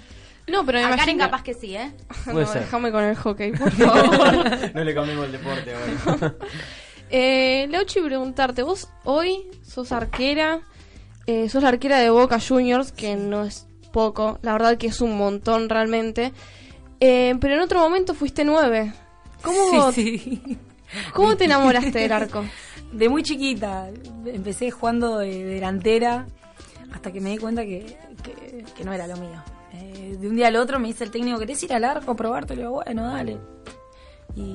No, 0.48 0.66
pero 0.66 0.80
me 0.80 0.86
A 0.86 0.96
Karen 0.96 1.18
capaz 1.18 1.44
que 1.44 1.54
sí, 1.56 1.76
¿eh? 1.76 1.92
No, 2.28 2.40
déjame 2.40 2.92
con 2.92 3.04
el 3.04 3.16
hockey, 3.16 3.52
por 3.52 3.72
favor. 3.72 4.76
no 4.76 4.84
le 4.84 4.94
cambiemos 4.96 5.26
el 5.26 5.32
deporte 5.34 5.74
ahora. 5.74 6.36
eh, 7.10 7.68
Lauchi, 7.70 8.00
preguntarte, 8.02 8.64
vos 8.64 8.88
hoy 9.04 9.46
sos 9.64 9.92
arquera, 9.92 10.62
eh, 11.28 11.50
sos 11.50 11.64
la 11.64 11.70
arquera 11.70 12.00
de 12.00 12.10
Boca 12.10 12.40
Juniors, 12.40 12.92
que 12.92 13.16
no 13.16 13.44
es 13.44 13.68
poco, 13.92 14.40
la 14.42 14.54
verdad 14.54 14.78
que 14.78 14.88
es 14.88 15.02
un 15.02 15.18
montón 15.18 15.70
realmente, 15.70 16.34
eh, 17.00 17.36
pero 17.40 17.56
en 17.56 17.62
otro 17.62 17.80
momento 17.80 18.14
fuiste 18.14 18.44
nueve. 18.46 18.94
¿Cómo, 19.42 19.92
Sí, 19.92 20.18
sí. 20.18 20.58
¿cómo 21.14 21.36
te 21.38 21.46
enamoraste 21.46 22.00
del 22.00 22.12
arco? 22.12 22.44
De 22.92 23.10
muy 23.10 23.24
chiquita, 23.24 23.90
empecé 24.26 24.72
jugando 24.72 25.18
de 25.20 25.44
delantera 25.44 26.26
hasta 26.94 27.12
que 27.12 27.20
me 27.22 27.32
di 27.32 27.38
cuenta 27.38 27.64
que, 27.64 27.98
que- 28.24 28.64
que 28.76 28.84
no 28.84 28.94
era 28.94 29.06
lo 29.08 29.18
mío. 29.18 29.44
Eh, 29.74 30.18
de 30.20 30.28
un 30.30 30.36
día 30.36 30.48
al 30.48 30.56
otro 30.56 30.80
me 30.80 30.88
dice 30.88 31.04
el 31.04 31.12
técnico, 31.12 31.38
¿querés 31.38 31.62
ir 31.64 31.74
al 31.74 31.84
arco 31.84 32.12
a 32.12 32.16
digo, 32.62 32.72
bueno, 32.84 33.04
dale. 33.12 33.38
Y 34.36 34.54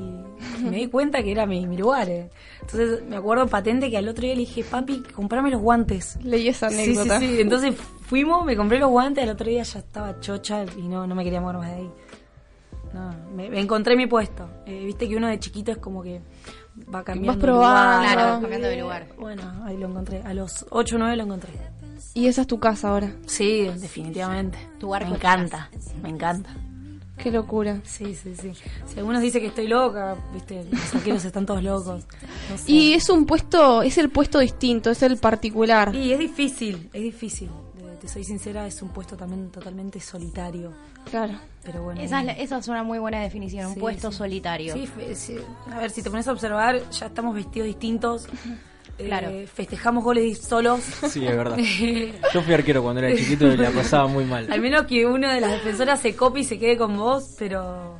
me 0.62 0.76
di 0.76 0.86
cuenta 0.88 1.22
que 1.22 1.32
era 1.32 1.46
mi, 1.46 1.66
mi 1.66 1.76
lugar. 1.76 2.08
eh. 2.08 2.30
Entonces 2.60 3.02
me 3.08 3.16
acuerdo 3.16 3.46
patente 3.46 3.90
que 3.90 3.96
al 3.96 4.08
otro 4.08 4.22
día 4.22 4.34
le 4.34 4.40
dije, 4.40 4.62
papi, 4.62 5.02
comprame 5.14 5.50
los 5.50 5.60
guantes. 5.62 6.18
Leí 6.22 6.48
esa 6.48 6.68
Sí, 6.70 6.76
sí, 6.76 6.82
anécdota. 6.82 7.18
sí. 7.18 7.40
Entonces 7.40 7.74
fuimos, 8.02 8.44
me 8.44 8.56
compré 8.56 8.78
los 8.78 8.90
guantes, 8.90 9.24
al 9.24 9.30
otro 9.30 9.48
día 9.48 9.62
ya 9.62 9.78
estaba 9.78 10.20
chocha 10.20 10.64
y 10.76 10.86
no, 10.88 11.06
no 11.06 11.14
me 11.14 11.24
quería 11.24 11.40
mover 11.40 11.56
más 11.56 11.68
de 11.70 11.74
ahí. 11.76 11.90
No, 12.92 13.14
me, 13.34 13.48
me 13.48 13.60
encontré 13.60 13.96
mi 13.96 14.06
puesto. 14.06 14.48
Eh, 14.66 14.84
Viste 14.84 15.08
que 15.08 15.16
uno 15.16 15.28
de 15.28 15.38
chiquito 15.38 15.70
es 15.72 15.78
como 15.78 16.02
que 16.02 16.20
va 16.92 17.04
cambiando. 17.04 17.38
de 17.40 17.46
probando. 17.46 18.02
lugar. 18.02 18.12
Claro, 18.16 18.40
cambiando 18.40 18.68
de 18.68 18.76
lugar. 18.80 19.06
Bueno, 19.18 19.42
ahí 19.64 19.76
lo 19.76 19.86
encontré. 19.88 20.22
A 20.22 20.34
los 20.34 20.66
8 20.70 20.96
o 20.96 20.98
9 20.98 21.16
lo 21.16 21.22
encontré. 21.24 21.52
Y 22.14 22.26
esa 22.26 22.40
es 22.42 22.46
tu 22.48 22.58
casa 22.58 22.88
ahora. 22.90 23.12
Sí, 23.26 23.70
definitivamente. 23.76 24.58
Tu 24.80 24.92
arco 24.92 25.10
me 25.10 25.16
encanta, 25.16 25.70
me 26.02 26.08
encanta. 26.08 26.50
Qué 27.22 27.30
locura. 27.30 27.80
Sí, 27.84 28.14
sí, 28.14 28.34
sí. 28.40 28.52
Si 28.86 28.98
algunos 28.98 29.20
dicen 29.22 29.40
que 29.42 29.48
estoy 29.48 29.68
loca, 29.68 30.16
viste, 30.32 30.64
los 30.70 30.94
arqueros 30.94 31.24
están 31.24 31.44
todos 31.46 31.62
locos. 31.62 32.04
No 32.50 32.58
sé. 32.58 32.70
Y 32.72 32.92
es 32.94 33.08
un 33.10 33.26
puesto, 33.26 33.82
es 33.82 33.98
el 33.98 34.10
puesto 34.10 34.38
distinto, 34.38 34.90
es 34.90 35.02
el 35.02 35.16
particular. 35.18 35.94
Y 35.94 36.12
es 36.12 36.18
difícil, 36.18 36.88
es 36.92 37.02
difícil. 37.02 37.48
De- 37.76 37.96
Te 38.00 38.08
soy 38.08 38.24
sincera, 38.24 38.66
es 38.66 38.80
un 38.82 38.88
puesto 38.88 39.16
también 39.16 39.50
totalmente 39.50 40.00
solitario. 40.00 40.72
Claro. 41.10 41.34
Pero 41.62 41.82
bueno. 41.82 42.00
Esa 42.00 42.20
es, 42.20 42.26
la- 42.26 42.32
esa 42.32 42.58
es 42.58 42.68
una 42.68 42.82
muy 42.82 42.98
buena 42.98 43.20
definición, 43.20 43.66
un 43.66 43.74
Sí, 43.74 43.80
puesto 43.80 44.10
sí. 44.10 44.18
solitario. 44.18 44.72
Sí, 44.74 44.86
fe- 44.86 45.14
sí. 45.14 45.36
a 45.70 45.78
ver, 45.78 45.90
si 45.90 46.02
te 46.02 46.10
pones 46.10 46.26
a 46.28 46.32
observar, 46.32 46.80
ya 46.90 47.06
estamos 47.06 47.34
vestidos 47.34 47.66
distintos. 47.66 48.26
Eh, 49.00 49.06
Claro. 49.06 49.30
festejamos 49.52 50.04
goles 50.04 50.38
solos. 50.38 50.80
Sí, 51.08 51.26
es 51.26 51.36
verdad. 51.36 51.56
Yo 52.34 52.42
fui 52.42 52.54
arquero 52.54 52.82
cuando 52.82 53.00
era 53.02 53.16
chiquito 53.16 53.46
y 53.46 53.56
la 53.56 53.70
pasaba 53.70 54.06
muy 54.06 54.24
mal. 54.24 54.46
Al 54.50 54.60
menos 54.60 54.86
que 54.86 55.06
una 55.06 55.34
de 55.34 55.40
las 55.40 55.52
defensoras 55.52 56.00
se 56.00 56.14
copie 56.14 56.42
y 56.42 56.44
se 56.44 56.58
quede 56.58 56.76
con 56.76 56.96
vos, 56.96 57.34
pero. 57.38 57.96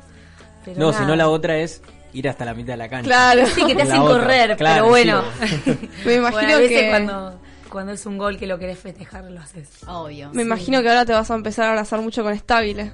pero 0.65 0.79
No, 0.79 0.93
si 0.93 1.03
no 1.05 1.15
la 1.15 1.27
otra 1.29 1.57
es 1.57 1.81
ir 2.13 2.27
hasta 2.29 2.43
la 2.45 2.53
mitad 2.53 2.73
de 2.73 2.77
la 2.77 2.89
cancha. 2.89 3.07
Claro. 3.07 3.45
Sí, 3.47 3.65
que 3.65 3.75
te 3.75 3.81
hacen 3.83 3.99
otra, 4.01 4.19
correr, 4.21 4.57
claro, 4.57 4.75
pero 4.83 4.87
bueno. 4.89 5.23
sí. 5.45 5.89
Me 6.05 6.15
imagino 6.15 6.41
Bueno, 6.41 6.53
a 6.55 6.59
veces 6.59 6.79
que 6.81 6.89
cuando, 6.89 7.39
cuando 7.69 7.91
es 7.93 8.05
un 8.05 8.17
gol 8.17 8.37
que 8.37 8.47
lo 8.47 8.59
querés 8.59 8.79
festejar, 8.79 9.23
lo 9.25 9.39
haces. 9.39 9.69
Obvio. 9.87 10.29
me 10.33 10.41
imagino 10.43 10.81
que 10.81 10.89
ahora 10.89 11.05
te 11.05 11.13
vas 11.13 11.31
a 11.31 11.35
empezar 11.35 11.65
a 11.65 11.69
abrazar 11.69 12.01
mucho 12.01 12.21
con 12.23 12.33
Estable. 12.33 12.91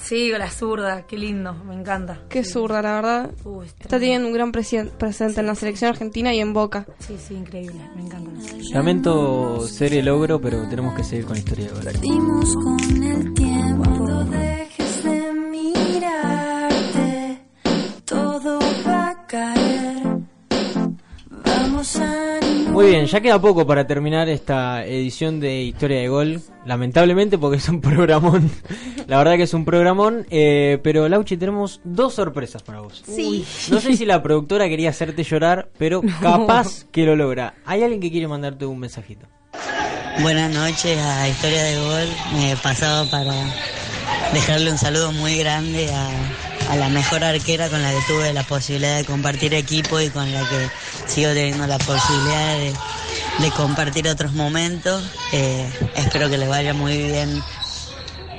Sí, 0.00 0.30
la 0.30 0.50
zurda, 0.50 1.06
qué 1.06 1.18
lindo, 1.18 1.52
me 1.52 1.74
encanta. 1.74 2.20
Qué 2.28 2.42
Sí. 2.44 2.52
zurda, 2.52 2.80
la 2.82 2.92
verdad. 2.94 3.30
Es 3.64 3.72
Está 3.80 3.98
teniendo 3.98 4.26
un 4.28 4.32
gran 4.34 4.52
presente 4.52 5.40
en 5.40 5.46
la 5.46 5.54
selección 5.54 5.90
argentina 5.90 6.32
y 6.34 6.40
en 6.40 6.52
Boca. 6.54 6.86
Sí, 7.00 7.16
sí, 7.18 7.34
increíble, 7.34 7.80
me 7.94 8.02
encanta. 8.02 8.30
Lamento 8.72 9.66
ser 9.66 9.92
el 9.94 10.08
ogro, 10.08 10.40
pero 10.40 10.68
tenemos 10.68 10.94
que 10.94 11.04
seguir 11.04 11.24
con 11.26 11.34
la 11.34 11.38
historia 11.40 11.66
de 11.66 11.72
con 12.54 13.02
el 13.02 13.34
tiempo. 13.34 14.24
De 14.24 14.67
Muy 22.78 22.90
bien, 22.90 23.06
ya 23.06 23.20
queda 23.20 23.40
poco 23.40 23.66
para 23.66 23.88
terminar 23.88 24.28
esta 24.28 24.86
edición 24.86 25.40
de 25.40 25.62
Historia 25.62 25.98
de 25.98 26.06
Gol. 26.08 26.40
Lamentablemente 26.64 27.36
porque 27.36 27.56
es 27.56 27.68
un 27.68 27.80
programón. 27.80 28.48
La 29.08 29.18
verdad 29.18 29.36
que 29.36 29.42
es 29.42 29.52
un 29.52 29.64
programón. 29.64 30.28
eh, 30.30 30.78
pero 30.80 31.08
Lauchi, 31.08 31.36
tenemos 31.36 31.80
dos 31.82 32.14
sorpresas 32.14 32.62
para 32.62 32.78
vos. 32.80 33.02
Sí. 33.04 33.44
No 33.72 33.80
sé 33.80 33.96
si 33.96 34.04
la 34.06 34.22
productora 34.22 34.68
quería 34.68 34.90
hacerte 34.90 35.24
llorar, 35.24 35.70
pero 35.76 36.02
capaz 36.22 36.84
que 36.92 37.04
lo 37.04 37.16
logra. 37.16 37.54
¿Hay 37.66 37.82
alguien 37.82 38.00
que 38.00 38.12
quiere 38.12 38.28
mandarte 38.28 38.64
un 38.64 38.78
mensajito? 38.78 39.26
Buenas 40.20 40.54
noches 40.54 40.98
a 41.00 41.28
Historia 41.28 41.64
de 41.64 41.80
Gol. 41.80 42.08
Me 42.34 42.56
pasaba 42.62 43.10
para 43.10 43.34
dejarle 44.32 44.70
un 44.70 44.78
saludo 44.78 45.10
muy 45.10 45.36
grande 45.36 45.90
a, 45.92 46.10
a 46.68 46.76
la 46.76 46.88
mejor 46.88 47.24
arquera 47.24 47.68
con 47.68 47.82
la 47.82 47.90
que 47.90 48.00
tuve 48.06 48.32
la 48.32 48.42
posibilidad 48.42 48.96
de 48.96 49.04
compartir 49.04 49.54
equipo 49.54 50.00
y 50.00 50.10
con 50.10 50.30
la 50.32 50.40
que 50.40 50.68
sigo 51.06 51.30
teniendo 51.32 51.66
la 51.66 51.78
posibilidad 51.78 52.56
de, 52.56 52.74
de 53.38 53.50
compartir 53.52 54.08
otros 54.08 54.32
momentos. 54.32 55.02
Eh, 55.32 55.70
espero 55.96 56.28
que 56.28 56.38
le 56.38 56.46
vaya 56.46 56.74
muy 56.74 56.96
bien 56.96 57.42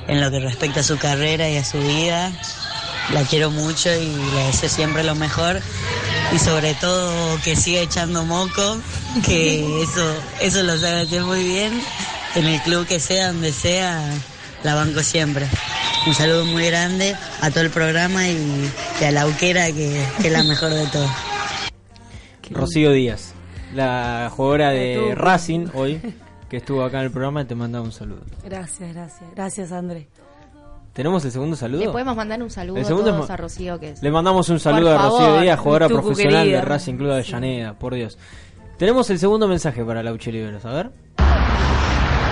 en 0.06 0.20
lo 0.20 0.30
que 0.30 0.40
respecta 0.40 0.80
a 0.80 0.84
su 0.84 0.98
carrera 0.98 1.48
y 1.48 1.56
a 1.56 1.64
su 1.64 1.78
vida. 1.78 2.32
La 3.12 3.22
quiero 3.24 3.50
mucho 3.50 3.92
y 3.92 4.06
le 4.06 4.44
deseo 4.44 4.68
siempre 4.68 5.02
lo 5.02 5.16
mejor 5.16 5.60
y 6.32 6.38
sobre 6.38 6.74
todo 6.74 7.40
que 7.42 7.56
siga 7.56 7.80
echando 7.80 8.24
moco, 8.24 8.80
que 9.24 9.82
eso, 9.82 10.14
eso 10.40 10.62
lo 10.62 10.78
sabe 10.78 11.00
hacer 11.00 11.22
muy 11.22 11.42
bien. 11.42 11.82
En 12.36 12.46
el 12.46 12.60
club 12.62 12.86
que 12.86 13.00
sea, 13.00 13.28
donde 13.28 13.52
sea, 13.52 14.00
la 14.62 14.76
banco 14.76 15.02
siempre. 15.02 15.48
Un 16.06 16.14
saludo 16.14 16.46
muy 16.46 16.66
grande 16.66 17.14
a 17.42 17.50
todo 17.50 17.60
el 17.60 17.70
programa 17.70 18.26
y, 18.26 18.70
y 19.00 19.04
a 19.04 19.10
la 19.10 19.22
Auquera, 19.22 19.66
que, 19.66 20.02
que 20.20 20.28
es 20.28 20.32
la 20.32 20.42
mejor 20.42 20.70
de 20.70 20.86
todos. 20.86 21.10
Rocío 22.50 22.92
Díaz, 22.92 23.34
la 23.74 24.30
jugadora 24.34 24.70
de. 24.70 25.14
Racing 25.14 25.68
hoy, 25.74 26.00
que 26.48 26.56
estuvo 26.56 26.82
acá 26.82 27.00
en 27.00 27.04
el 27.04 27.10
programa, 27.10 27.44
te 27.44 27.54
manda 27.54 27.80
un 27.80 27.92
saludo. 27.92 28.22
Gracias, 28.44 28.94
gracias. 28.94 29.30
Gracias, 29.34 29.72
André. 29.72 30.08
¿Tenemos 30.94 31.24
el 31.24 31.30
segundo 31.32 31.54
saludo? 31.54 31.80
Le 31.80 31.90
podemos 31.90 32.16
mandar 32.16 32.42
un 32.42 32.50
saludo 32.50 32.78
El 32.78 32.84
a 32.84 32.86
segundo 32.86 33.12
todos 33.12 33.30
a 33.30 33.36
Rocío 33.36 33.78
que 33.78 33.90
es. 33.90 34.02
Le 34.02 34.10
mandamos 34.10 34.48
un 34.48 34.58
saludo 34.58 34.98
a 34.98 35.02
Rocío 35.02 35.40
Díaz, 35.40 35.58
jugadora 35.60 35.88
profesional 35.88 36.42
querida. 36.44 36.58
de 36.60 36.64
Racing 36.64 36.94
Club 36.96 37.08
de 37.08 37.14
Avellaneda, 37.14 37.74
por 37.74 37.94
Dios. 37.94 38.18
Tenemos 38.78 39.08
el 39.10 39.18
segundo 39.18 39.46
mensaje 39.46 39.84
para 39.84 40.02
Lauchi 40.02 40.30
Oliveros, 40.30 40.64
a 40.64 40.72
ver. 40.72 40.90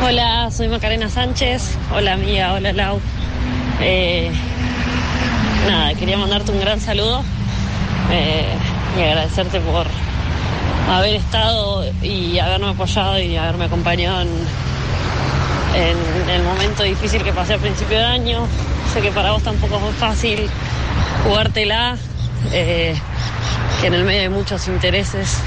Hola, 0.05 0.51
soy 0.51 0.69
Macarena 0.69 1.09
Sánchez. 1.09 1.77
Hola 1.95 2.15
amiga, 2.15 2.55
hola 2.55 2.73
Lau. 2.73 3.01
Eh, 3.81 4.31
nada, 5.69 5.95
quería 5.95 6.19
mandarte 6.19 6.51
un 6.51 6.61
gran 6.61 6.81
saludo 6.81 7.23
eh, 8.11 8.47
y 8.99 9.03
agradecerte 9.03 9.61
por 9.61 9.87
haber 10.91 11.15
estado 11.15 11.85
y 12.03 12.39
haberme 12.41 12.71
apoyado 12.71 13.21
y 13.21 13.37
haberme 13.37 13.67
acompañado 13.67 14.23
en, 14.23 14.29
el 16.29 16.43
momento 16.43 16.83
difícil 16.83 17.23
que 17.23 17.33
pasé 17.33 17.55
a 17.55 17.59
principio 17.59 17.99
de 17.99 18.05
año. 18.05 18.47
Sé 18.93 19.01
que 19.01 19.13
para 19.13 19.31
vos 19.31 19.43
tampoco 19.43 19.79
fue 19.79 19.93
fácil 19.93 20.49
jugártela, 21.25 21.97
eh, 22.53 22.97
que 23.81 23.87
en 23.87 23.95
el 23.95 24.05
medio 24.05 24.23
hay 24.23 24.29
muchos 24.29 24.67
intereses 24.67 25.39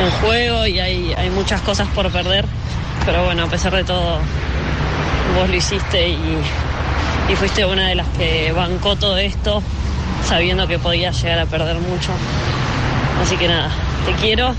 en 0.00 0.10
juego 0.20 0.66
y 0.66 0.80
hay, 0.80 1.14
hay 1.16 1.30
muchas 1.30 1.60
cosas 1.60 1.86
por 1.88 2.10
perder. 2.10 2.44
Pero 3.04 3.24
bueno, 3.24 3.44
a 3.44 3.46
pesar 3.46 3.72
de 3.74 3.84
todo, 3.84 4.18
vos 5.38 5.48
lo 5.48 5.54
hiciste 5.54 6.08
y, 6.08 6.38
y 7.28 7.34
fuiste 7.34 7.64
una 7.64 7.88
de 7.88 7.94
las 7.94 8.08
que 8.08 8.52
bancó 8.52 8.96
todo 8.96 9.18
esto, 9.18 9.62
sabiendo 10.24 10.66
que 10.66 10.78
podías 10.78 11.20
llegar 11.22 11.40
a 11.40 11.46
perder 11.46 11.76
mucho. 11.78 12.12
Así 13.22 13.36
que 13.36 13.48
nada, 13.48 13.70
te 14.04 14.12
quiero, 14.14 14.54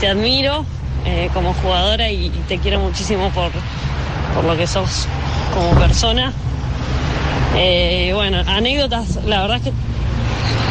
te 0.00 0.08
admiro 0.08 0.64
eh, 1.04 1.30
como 1.34 1.52
jugadora 1.54 2.10
y, 2.10 2.26
y 2.26 2.44
te 2.48 2.58
quiero 2.58 2.80
muchísimo 2.80 3.30
por, 3.30 3.50
por 4.34 4.44
lo 4.44 4.56
que 4.56 4.66
sos 4.66 5.06
como 5.54 5.70
persona. 5.78 6.32
Eh, 7.56 8.12
bueno, 8.14 8.42
anécdotas, 8.46 9.16
la 9.26 9.42
verdad 9.42 9.56
es 9.58 9.62
que 9.64 9.72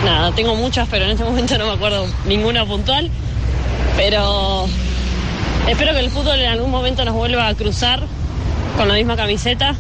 nada, 0.06 0.32
tengo 0.32 0.56
muchas, 0.56 0.88
pero 0.90 1.06
en 1.06 1.12
este 1.12 1.24
momento 1.24 1.58
no 1.58 1.68
me 1.68 1.74
acuerdo 1.74 2.08
ninguna 2.26 2.66
puntual. 2.66 3.10
Pero 3.96 4.68
espero 5.68 5.94
que 5.94 6.00
el 6.00 6.10
fútbol 6.10 6.40
en 6.40 6.50
algún 6.50 6.72
momento 6.72 7.04
nos 7.04 7.16
vuelva 7.16 7.48
a 7.48 7.56
cruzar 7.56 8.02
con 8.78 8.88
la 8.88 8.94
misma 8.94 9.16
camiseta. 9.16 9.76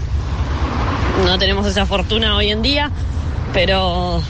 No 1.26 1.38
tenemos 1.40 1.66
esa 1.66 1.86
fortuna 1.86 2.36
hoy 2.36 2.52
en 2.52 2.62
día, 2.62 2.92
pero, 3.54 4.22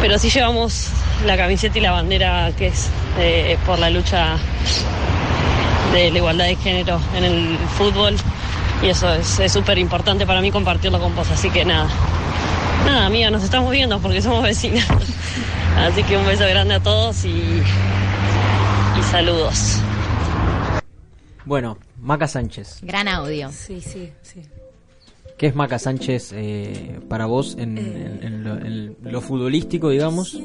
pero 0.00 0.18
sí 0.18 0.30
llevamos 0.30 0.88
la 1.26 1.36
camiseta 1.36 1.78
y 1.78 1.80
la 1.80 1.92
bandera 1.92 2.52
que 2.56 2.68
es 2.68 2.88
eh, 3.18 3.58
por 3.66 3.78
la 3.78 3.90
lucha 3.90 4.36
de 5.92 6.10
la 6.10 6.18
igualdad 6.18 6.44
de 6.46 6.56
género 6.56 7.00
en 7.16 7.24
el 7.24 7.58
fútbol. 7.76 8.16
Y 8.82 8.88
eso 8.88 9.12
es 9.12 9.52
súper 9.52 9.78
importante 9.78 10.26
para 10.26 10.40
mí 10.40 10.50
compartirlo 10.50 11.00
con 11.00 11.14
vos. 11.14 11.30
Así 11.30 11.50
que 11.50 11.64
nada, 11.64 11.88
nada, 12.86 13.06
amiga, 13.06 13.30
nos 13.30 13.42
estamos 13.42 13.70
viendo 13.70 13.98
porque 14.00 14.22
somos 14.22 14.42
vecinas. 14.42 14.86
Así 15.76 16.02
que 16.02 16.16
un 16.16 16.26
beso 16.26 16.44
grande 16.46 16.74
a 16.74 16.80
todos 16.80 17.24
y, 17.24 17.28
y 17.28 19.02
saludos. 19.10 19.78
Bueno, 21.44 21.78
Maca 22.00 22.28
Sánchez. 22.28 22.78
Gran 22.82 23.08
audio. 23.08 23.50
Sí, 23.50 23.80
sí, 23.80 24.12
sí. 24.22 24.42
¿Qué 25.40 25.46
es 25.46 25.54
Maca 25.54 25.78
Sánchez 25.78 26.32
eh, 26.34 27.00
para 27.08 27.24
vos 27.24 27.56
en, 27.58 27.78
en- 27.78 28.18
en 28.22 28.44
lo, 28.44 28.56
en 28.58 28.96
lo 29.00 29.20
futbolístico, 29.22 29.88
digamos, 29.88 30.38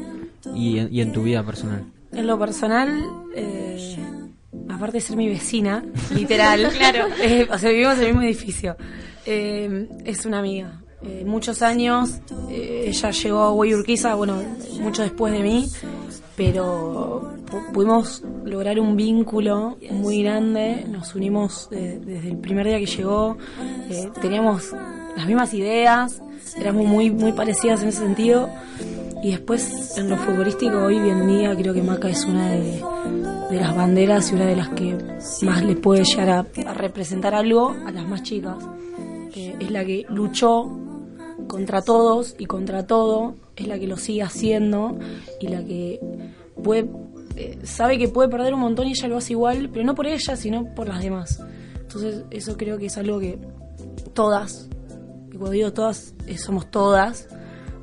y 0.56 0.78
en, 0.78 0.88
y 0.94 1.02
en 1.02 1.12
tu 1.12 1.24
vida 1.24 1.44
personal? 1.46 1.84
En 2.14 2.26
lo 2.26 2.40
personal, 2.40 3.04
eh, 3.36 3.98
aparte 4.70 4.94
de 5.00 5.02
ser 5.02 5.18
mi 5.18 5.28
vecina, 5.28 5.84
literal, 6.16 6.70
claro, 6.78 7.08
eh, 7.22 7.46
o 7.52 7.58
sea, 7.58 7.72
vivimos 7.72 7.96
en 7.96 8.02
el 8.04 8.08
mismo 8.08 8.22
edificio, 8.22 8.78
eh, 9.26 9.90
es 10.06 10.26
una 10.26 10.40
amiga. 10.40 10.82
Eh, 11.04 11.24
muchos 11.28 11.62
años, 11.62 12.22
eh, 12.50 12.86
ella 12.88 13.12
llegó 13.12 13.40
a 13.42 13.50
Güey 13.52 13.74
Urquiza, 13.74 14.16
bueno, 14.16 14.42
mucho 14.80 15.02
después 15.04 15.34
de 15.34 15.40
mí, 15.42 15.68
pero 16.38 17.34
pu- 17.46 17.72
pudimos 17.74 18.24
lograr 18.46 18.80
un 18.80 18.96
vínculo 18.96 19.78
muy 19.92 20.24
grande, 20.24 20.86
nos 20.88 21.16
unimos 21.16 21.68
eh, 21.72 22.00
desde 22.04 22.30
el 22.30 22.38
primer 22.38 22.68
día 22.68 22.80
que 22.80 22.86
llegó, 22.86 23.38
eh, 23.90 24.10
teníamos 24.22 24.72
las 25.18 25.26
mismas 25.26 25.54
ideas, 25.54 26.22
éramos 26.58 26.86
muy, 26.86 27.10
muy 27.10 27.32
parecidas 27.32 27.82
en 27.82 27.90
ese 27.90 28.00
sentido. 28.00 28.50
Y 29.24 29.32
después, 29.32 29.98
en 29.98 30.10
lo 30.10 30.18
futbolístico, 30.18 30.78
hoy 30.78 30.98
en 30.98 31.28
día 31.28 31.56
creo 31.56 31.74
que 31.74 31.82
Maca 31.82 32.10
es 32.10 32.26
una 32.26 32.52
de, 32.52 32.80
las 33.52 33.76
banderas 33.76 34.32
y 34.32 34.36
una 34.36 34.46
de 34.46 34.56
las 34.56 34.70
que 34.70 34.96
más 35.42 35.64
le 35.64 35.76
puede 35.76 36.04
llegar 36.04 36.30
a, 36.30 36.74
representar 36.74 37.34
algo 37.34 37.76
a 37.86 37.92
las 37.92 38.08
más 38.08 38.22
chicas. 38.22 38.58
Es 39.34 39.72
la 39.72 39.84
que 39.84 40.06
luchó 40.10 40.70
contra 41.48 41.82
todos 41.82 42.36
y 42.38 42.46
contra 42.46 42.86
todo, 42.86 43.36
es 43.56 43.68
la 43.68 43.80
que 43.80 43.88
lo 43.88 43.98
sigue 43.98 44.22
haciendo 44.22 44.98
y 45.40 45.48
la 45.48 45.64
que 45.64 46.00
puede, 46.64 46.88
eh, 47.36 47.60
sabe 47.64 47.98
que 47.98 48.08
puede 48.08 48.30
perder 48.30 48.54
un 48.54 48.60
montón 48.62 48.88
y 48.88 48.92
ella 48.92 49.08
lo 49.08 49.18
hace 49.18 49.34
igual, 49.34 49.70
pero 49.72 49.86
no 49.86 49.96
por 49.96 50.08
ella, 50.08 50.36
sino 50.36 50.74
por 50.76 50.88
las 50.88 51.02
demás. 51.02 51.42
Entonces, 51.80 52.24
eso 52.32 52.58
creo 52.58 52.78
que 52.78 52.88
es 52.88 52.98
algo 52.98 53.20
que 53.20 53.38
todas, 54.14 54.68
y 55.32 55.38
cuando 55.38 55.52
digo 55.52 55.74
todas, 55.74 56.14
eh, 56.28 56.38
somos 56.38 56.70
todas, 56.72 57.28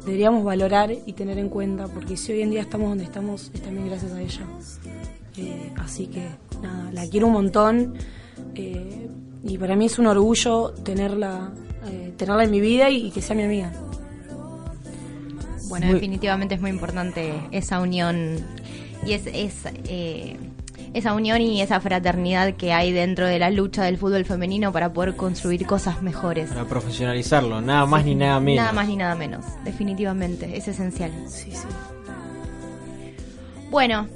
deberíamos 0.04 0.42
valorar 0.44 0.90
y 1.06 1.12
tener 1.12 1.38
en 1.38 1.48
cuenta, 1.48 1.86
porque 1.86 2.16
si 2.16 2.32
hoy 2.32 2.42
en 2.42 2.50
día 2.50 2.60
estamos 2.62 2.88
donde 2.88 3.04
estamos, 3.04 3.50
es 3.54 3.62
también 3.62 3.86
gracias 3.88 4.12
a 4.12 4.20
ella. 4.20 4.46
Eh, 5.36 5.72
así 5.76 6.06
que, 6.08 6.28
nada, 6.62 6.90
la 6.92 7.06
quiero 7.08 7.28
un 7.28 7.32
montón 7.34 7.94
eh, 8.54 9.08
y 9.44 9.56
para 9.58 9.76
mí 9.76 9.86
es 9.86 9.98
un 9.98 10.06
orgullo 10.06 10.70
tenerla, 10.84 11.52
eh, 11.90 12.12
tenerla 12.16 12.44
en 12.44 12.50
mi 12.50 12.60
vida 12.60 12.90
y, 12.90 13.06
y 13.06 13.10
que 13.12 13.22
sea 13.22 13.34
mi 13.36 13.44
amiga. 13.44 13.72
Bueno, 15.68 15.86
Muy- 15.86 15.94
definitivamente 15.94 16.54
es 16.56 16.60
muy 16.60 16.70
importante 16.70 17.32
esa 17.50 17.80
unión 17.80 18.36
y 19.04 19.12
es, 19.12 19.26
es, 19.26 19.54
eh, 19.88 20.36
esa 20.94 21.14
unión 21.14 21.40
y 21.40 21.60
esa 21.60 21.80
fraternidad 21.80 22.54
que 22.54 22.72
hay 22.72 22.92
dentro 22.92 23.26
de 23.26 23.38
la 23.38 23.50
lucha 23.50 23.82
del 23.84 23.98
fútbol 23.98 24.24
femenino 24.24 24.72
para 24.72 24.92
poder 24.92 25.16
construir 25.16 25.66
cosas 25.66 26.02
mejores. 26.02 26.50
Para 26.50 26.64
profesionalizarlo, 26.66 27.60
nada 27.60 27.86
más 27.86 28.04
ni 28.04 28.14
nada 28.14 28.40
menos. 28.40 28.62
Nada 28.62 28.72
más 28.72 28.88
ni 28.88 28.96
nada 28.96 29.14
menos, 29.14 29.44
definitivamente, 29.64 30.56
es 30.56 30.68
esencial. 30.68 31.10
Sí, 31.28 31.50
sí. 31.52 31.66
Bueno, 33.70 34.06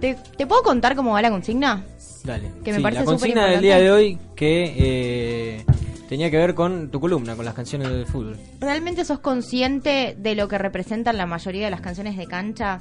¿te, 0.00 0.16
te 0.36 0.46
puedo 0.46 0.62
contar 0.62 0.94
cómo 0.94 1.12
va 1.12 1.22
la 1.22 1.30
consigna? 1.30 1.84
Dale. 2.24 2.50
Que 2.64 2.72
me 2.72 2.78
Sí, 2.78 2.82
parece 2.82 3.00
la 3.00 3.06
consigna 3.06 3.46
del 3.46 3.62
día 3.62 3.78
de 3.78 3.90
hoy 3.90 4.18
que 4.36 4.74
eh, 4.76 5.64
tenía 6.08 6.30
que 6.30 6.36
ver 6.36 6.54
con 6.54 6.90
tu 6.90 7.00
columna, 7.00 7.36
con 7.36 7.44
las 7.44 7.54
canciones 7.54 7.88
del 7.88 8.06
fútbol. 8.06 8.36
¿Realmente 8.60 9.04
sos 9.04 9.20
consciente 9.20 10.14
de 10.18 10.34
lo 10.34 10.46
que 10.48 10.58
representan 10.58 11.16
la 11.16 11.24
mayoría 11.26 11.64
de 11.64 11.70
las 11.70 11.80
canciones 11.80 12.16
de 12.18 12.26
cancha? 12.26 12.80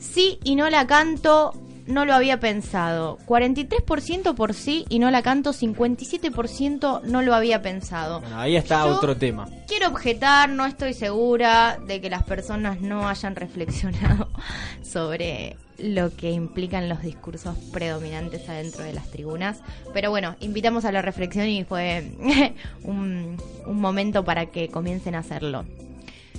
Sí 0.00 0.40
y 0.42 0.56
no 0.56 0.68
la 0.70 0.86
canto 0.86 1.52
no 1.90 2.04
lo 2.04 2.14
había 2.14 2.40
pensado. 2.40 3.18
43% 3.26 4.34
por 4.34 4.54
sí 4.54 4.86
y 4.88 4.98
no 4.98 5.10
la 5.10 5.22
canto. 5.22 5.52
57% 5.52 7.02
no 7.02 7.22
lo 7.22 7.34
había 7.34 7.62
pensado. 7.62 8.20
Bueno, 8.20 8.38
ahí 8.38 8.56
está 8.56 8.84
Yo 8.84 8.96
otro 8.96 9.16
tema. 9.16 9.48
Quiero 9.66 9.88
objetar, 9.88 10.48
no 10.48 10.64
estoy 10.66 10.94
segura 10.94 11.78
de 11.86 12.00
que 12.00 12.08
las 12.08 12.22
personas 12.22 12.80
no 12.80 13.08
hayan 13.08 13.36
reflexionado 13.36 14.28
sobre 14.82 15.56
lo 15.78 16.14
que 16.14 16.30
implican 16.30 16.88
los 16.88 17.02
discursos 17.02 17.56
predominantes 17.72 18.48
adentro 18.48 18.84
de 18.84 18.92
las 18.92 19.10
tribunas. 19.10 19.60
Pero 19.92 20.10
bueno, 20.10 20.36
invitamos 20.40 20.84
a 20.84 20.92
la 20.92 21.02
reflexión 21.02 21.48
y 21.48 21.64
fue 21.64 22.12
un, 22.84 23.36
un 23.66 23.80
momento 23.80 24.24
para 24.24 24.46
que 24.46 24.68
comiencen 24.68 25.14
a 25.14 25.20
hacerlo. 25.20 25.64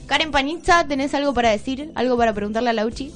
Karen 0.08 0.32
Panizza, 0.32 0.86
¿tenés 0.88 1.14
algo 1.14 1.34
para 1.34 1.50
decir? 1.50 1.92
¿Algo 1.96 2.18
para 2.18 2.34
preguntarle 2.34 2.70
a 2.70 2.74
Lauchi? 2.74 3.12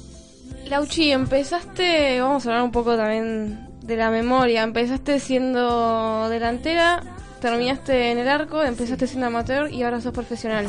Lauchi, 0.68 1.12
empezaste, 1.12 2.20
vamos 2.20 2.44
a 2.44 2.50
hablar 2.50 2.64
un 2.64 2.72
poco 2.72 2.96
también 2.96 3.68
de 3.82 3.96
la 3.96 4.10
memoria. 4.10 4.64
Empezaste 4.64 5.20
siendo 5.20 6.28
delantera, 6.28 7.02
terminaste 7.40 8.10
en 8.10 8.18
el 8.18 8.28
arco, 8.28 8.62
empezaste 8.64 9.06
siendo 9.06 9.26
amateur 9.26 9.70
y 9.72 9.84
ahora 9.84 10.00
sos 10.00 10.12
profesional. 10.12 10.66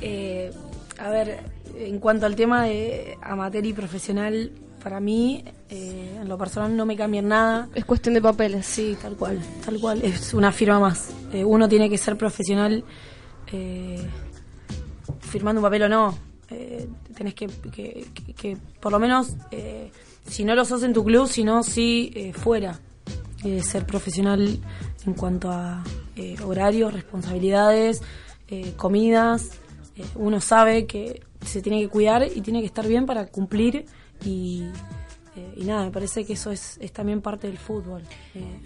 Eh, 0.00 0.52
a 1.00 1.10
ver, 1.10 1.40
en 1.76 1.98
cuanto 1.98 2.26
al 2.26 2.36
tema 2.36 2.62
de 2.62 3.18
amateur 3.20 3.66
y 3.66 3.72
profesional, 3.72 4.52
para 4.80 5.00
mí, 5.00 5.42
eh, 5.70 6.18
en 6.20 6.28
lo 6.28 6.38
personal 6.38 6.76
no 6.76 6.86
me 6.86 6.96
cambia 6.96 7.20
nada. 7.20 7.68
Es 7.74 7.84
cuestión 7.84 8.14
de 8.14 8.22
papeles. 8.22 8.64
Sí, 8.64 8.96
tal 9.02 9.16
cual, 9.16 9.40
tal 9.64 9.80
cual. 9.80 10.00
Es 10.04 10.34
una 10.34 10.52
firma 10.52 10.78
más. 10.78 11.10
Eh, 11.32 11.44
uno 11.44 11.68
tiene 11.68 11.90
que 11.90 11.98
ser 11.98 12.16
profesional 12.16 12.84
eh, 13.52 14.06
firmando 15.18 15.60
un 15.60 15.64
papel 15.64 15.82
o 15.82 15.88
no. 15.88 16.27
Eh, 16.50 16.88
tenés 17.14 17.34
que, 17.34 17.48
que, 18.36 18.56
por 18.80 18.92
lo 18.92 18.98
menos, 18.98 19.36
eh, 19.50 19.90
si 20.26 20.44
no 20.44 20.54
lo 20.54 20.64
sos 20.64 20.82
en 20.82 20.92
tu 20.92 21.04
club, 21.04 21.28
sino 21.28 21.62
sí 21.62 22.10
eh, 22.14 22.32
fuera. 22.32 22.80
Eh, 23.44 23.62
ser 23.62 23.86
profesional 23.86 24.58
en 25.06 25.14
cuanto 25.14 25.52
a 25.52 25.84
eh, 26.16 26.34
horarios, 26.44 26.92
responsabilidades, 26.92 28.02
eh, 28.48 28.72
comidas. 28.76 29.50
Uno 30.16 30.40
sabe 30.40 30.86
que 30.86 31.22
se 31.44 31.62
tiene 31.62 31.80
que 31.80 31.88
cuidar 31.88 32.26
y 32.34 32.40
tiene 32.40 32.58
que 32.58 32.66
estar 32.66 32.88
bien 32.88 33.06
para 33.06 33.26
cumplir 33.26 33.86
y, 34.24 34.64
y 35.56 35.64
nada, 35.64 35.84
me 35.84 35.92
parece 35.92 36.24
que 36.24 36.32
eso 36.32 36.50
es, 36.50 36.78
es 36.80 36.92
también 36.92 37.20
parte 37.20 37.46
del 37.46 37.58
fútbol. 37.58 38.02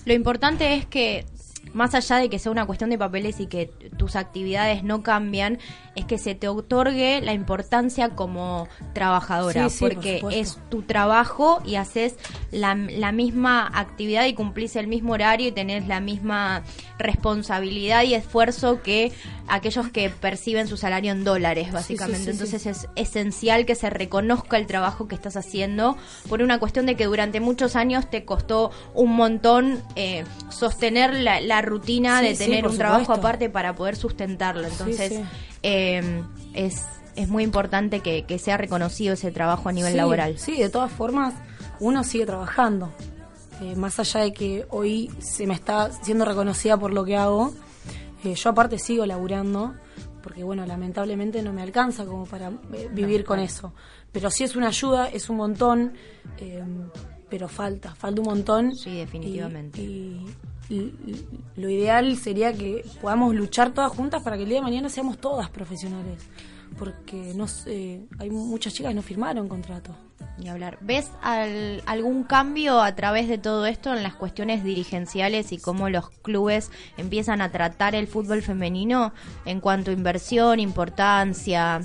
Lo 0.06 0.14
importante 0.14 0.74
es 0.74 0.86
que, 0.86 1.26
más 1.72 1.94
allá 1.94 2.16
de 2.16 2.28
que 2.28 2.38
sea 2.38 2.52
una 2.52 2.66
cuestión 2.66 2.90
de 2.90 2.98
papeles 2.98 3.40
y 3.40 3.46
que 3.46 3.66
tus 3.96 4.16
actividades 4.16 4.84
no 4.84 5.02
cambian, 5.02 5.58
es 5.94 6.04
que 6.04 6.18
se 6.18 6.34
te 6.34 6.48
otorgue 6.48 7.20
la 7.22 7.32
importancia 7.32 8.10
como 8.10 8.68
trabajadora, 8.94 9.68
Sí, 9.68 9.76
sí, 9.76 9.84
por 9.84 9.94
porque 9.94 10.22
es 10.32 10.58
tu 10.70 10.82
trabajo 10.82 11.62
y 11.64 11.76
haces 11.76 12.16
la, 12.50 12.74
la 12.74 13.12
misma 13.12 13.70
actividad 13.72 14.26
y 14.26 14.34
cumplís 14.34 14.76
el 14.76 14.86
mismo 14.86 15.12
horario 15.12 15.48
y 15.48 15.52
tenés 15.52 15.86
la 15.86 16.00
misma 16.00 16.62
responsabilidad 16.98 18.04
y 18.04 18.14
esfuerzo 18.14 18.82
que 18.82 19.12
aquellos 19.48 19.88
que 19.88 20.08
perciben 20.08 20.68
su 20.68 20.76
salario 20.76 21.12
en 21.12 21.24
dólares, 21.24 21.72
básicamente. 21.72 22.24
sí. 22.24 22.30
Entonces 22.30 22.66
es 22.66 22.88
esencial 22.96 23.66
que 23.66 23.74
se 23.74 23.90
reconozca 23.90 24.56
el 24.56 24.66
trabajo 24.66 25.08
que 25.08 25.14
estás 25.14 25.36
haciendo 25.36 25.96
por 26.28 26.42
una 26.42 26.58
cuestión 26.58 26.86
de 26.86 26.96
que 26.96 27.06
durante 27.06 27.40
muchos 27.40 27.76
años 27.76 28.08
te 28.08 28.24
costó 28.24 28.70
un 28.94 29.14
montón 29.14 29.82
eh, 29.96 30.24
sostener 30.50 31.14
la, 31.14 31.40
la 31.40 31.51
rutina 31.60 32.20
Sí, 32.20 32.28
de 32.28 32.34
tener 32.36 32.66
un 32.66 32.78
trabajo 32.78 33.12
aparte 33.12 33.50
para 33.50 33.74
poder 33.74 33.96
sustentarlo. 33.96 34.66
Entonces 34.68 35.12
sí. 35.12 35.22
eh, 35.62 36.22
es, 36.54 36.82
es 37.16 37.28
muy 37.28 37.42
importante 37.44 38.00
que, 38.00 38.22
que 38.24 38.38
sea 38.38 38.56
reconocido 38.56 39.14
ese 39.14 39.30
trabajo 39.32 39.68
a 39.68 39.72
nivel 39.72 39.96
laboral. 39.96 40.38
Sí, 40.38 40.56
de 40.58 40.70
todas 40.70 40.90
formas, 40.92 41.34
uno 41.80 42.04
sigue 42.04 42.24
trabajando. 42.24 42.90
Eh, 43.60 43.76
más 43.76 43.98
allá 44.00 44.20
de 44.20 44.32
que 44.32 44.66
hoy 44.70 45.10
se 45.20 45.46
me 45.46 45.54
está 45.54 45.90
siendo 46.02 46.24
reconocida 46.24 46.76
por 46.78 46.92
lo 46.92 47.04
que 47.04 47.16
hago, 47.16 47.52
eh, 48.24 48.34
yo 48.34 48.50
aparte 48.50 48.78
sigo 48.78 49.04
laburando, 49.06 49.74
porque 50.22 50.42
bueno, 50.42 50.64
lamentablemente 50.66 51.42
no 51.42 51.52
me 51.52 51.62
alcanza 51.62 52.04
como 52.06 52.24
para 52.26 52.48
eh, 52.72 52.88
vivir 52.92 53.24
con 53.24 53.38
eso. 53.40 53.72
Pero 54.10 54.30
sí 54.30 54.44
es 54.44 54.56
una 54.56 54.68
ayuda, 54.68 55.08
es 55.08 55.28
un 55.30 55.36
montón, 55.36 55.92
pero 57.28 57.48
falta, 57.48 57.94
falta 57.94 58.20
un 58.20 58.26
montón. 58.28 58.74
Sí, 58.76 58.96
definitivamente. 58.96 59.80
Y, 59.80 59.84
y- 59.84 60.26
y 60.26 60.34
lo 61.56 61.68
ideal 61.68 62.16
sería 62.16 62.52
que 62.52 62.84
podamos 63.00 63.34
luchar 63.34 63.72
todas 63.72 63.92
juntas 63.92 64.22
para 64.22 64.36
que 64.36 64.42
el 64.44 64.48
día 64.48 64.58
de 64.58 64.62
mañana 64.62 64.88
seamos 64.88 65.18
todas 65.18 65.50
profesionales. 65.50 66.18
Porque 66.78 67.32
no 67.34 67.46
sé, 67.48 68.06
hay 68.18 68.30
muchas 68.30 68.72
chicas 68.72 68.90
que 68.90 68.94
no 68.94 69.02
firmaron 69.02 69.48
contrato. 69.48 69.94
Ni 70.38 70.48
hablar. 70.48 70.78
¿Ves 70.80 71.10
al- 71.20 71.82
algún 71.84 72.24
cambio 72.24 72.80
a 72.80 72.94
través 72.94 73.28
de 73.28 73.36
todo 73.36 73.66
esto 73.66 73.92
en 73.94 74.02
las 74.02 74.14
cuestiones 74.14 74.64
dirigenciales 74.64 75.52
y 75.52 75.58
cómo 75.58 75.90
los 75.90 76.08
clubes 76.08 76.70
empiezan 76.96 77.42
a 77.42 77.50
tratar 77.52 77.94
el 77.94 78.06
fútbol 78.06 78.40
femenino 78.40 79.12
en 79.44 79.60
cuanto 79.60 79.90
a 79.90 79.94
inversión, 79.94 80.58
importancia? 80.60 81.82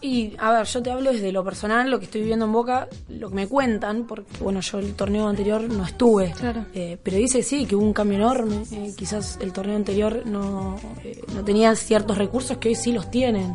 Y, 0.00 0.34
a 0.38 0.52
ver, 0.52 0.66
yo 0.66 0.82
te 0.82 0.90
hablo 0.90 1.12
desde 1.12 1.32
lo 1.32 1.42
personal, 1.42 1.90
lo 1.90 1.98
que 1.98 2.04
estoy 2.04 2.20
viviendo 2.20 2.44
en 2.44 2.52
Boca, 2.52 2.88
lo 3.08 3.30
que 3.30 3.34
me 3.34 3.48
cuentan, 3.48 4.04
porque, 4.04 4.30
bueno, 4.40 4.60
yo 4.60 4.78
el 4.78 4.94
torneo 4.94 5.26
anterior 5.28 5.62
no 5.62 5.84
estuve. 5.84 6.32
Claro. 6.32 6.66
Eh, 6.72 6.98
pero 7.02 7.16
dice 7.16 7.42
sí, 7.42 7.66
que 7.66 7.74
hubo 7.74 7.84
un 7.84 7.92
cambio 7.92 8.18
enorme. 8.18 8.62
Eh, 8.70 8.94
quizás 8.96 9.38
el 9.40 9.52
torneo 9.52 9.76
anterior 9.76 10.22
no, 10.24 10.76
eh, 11.02 11.20
no 11.34 11.44
tenía 11.44 11.74
ciertos 11.74 12.16
recursos 12.16 12.58
que 12.58 12.68
hoy 12.68 12.74
sí 12.76 12.92
los 12.92 13.10
tienen. 13.10 13.54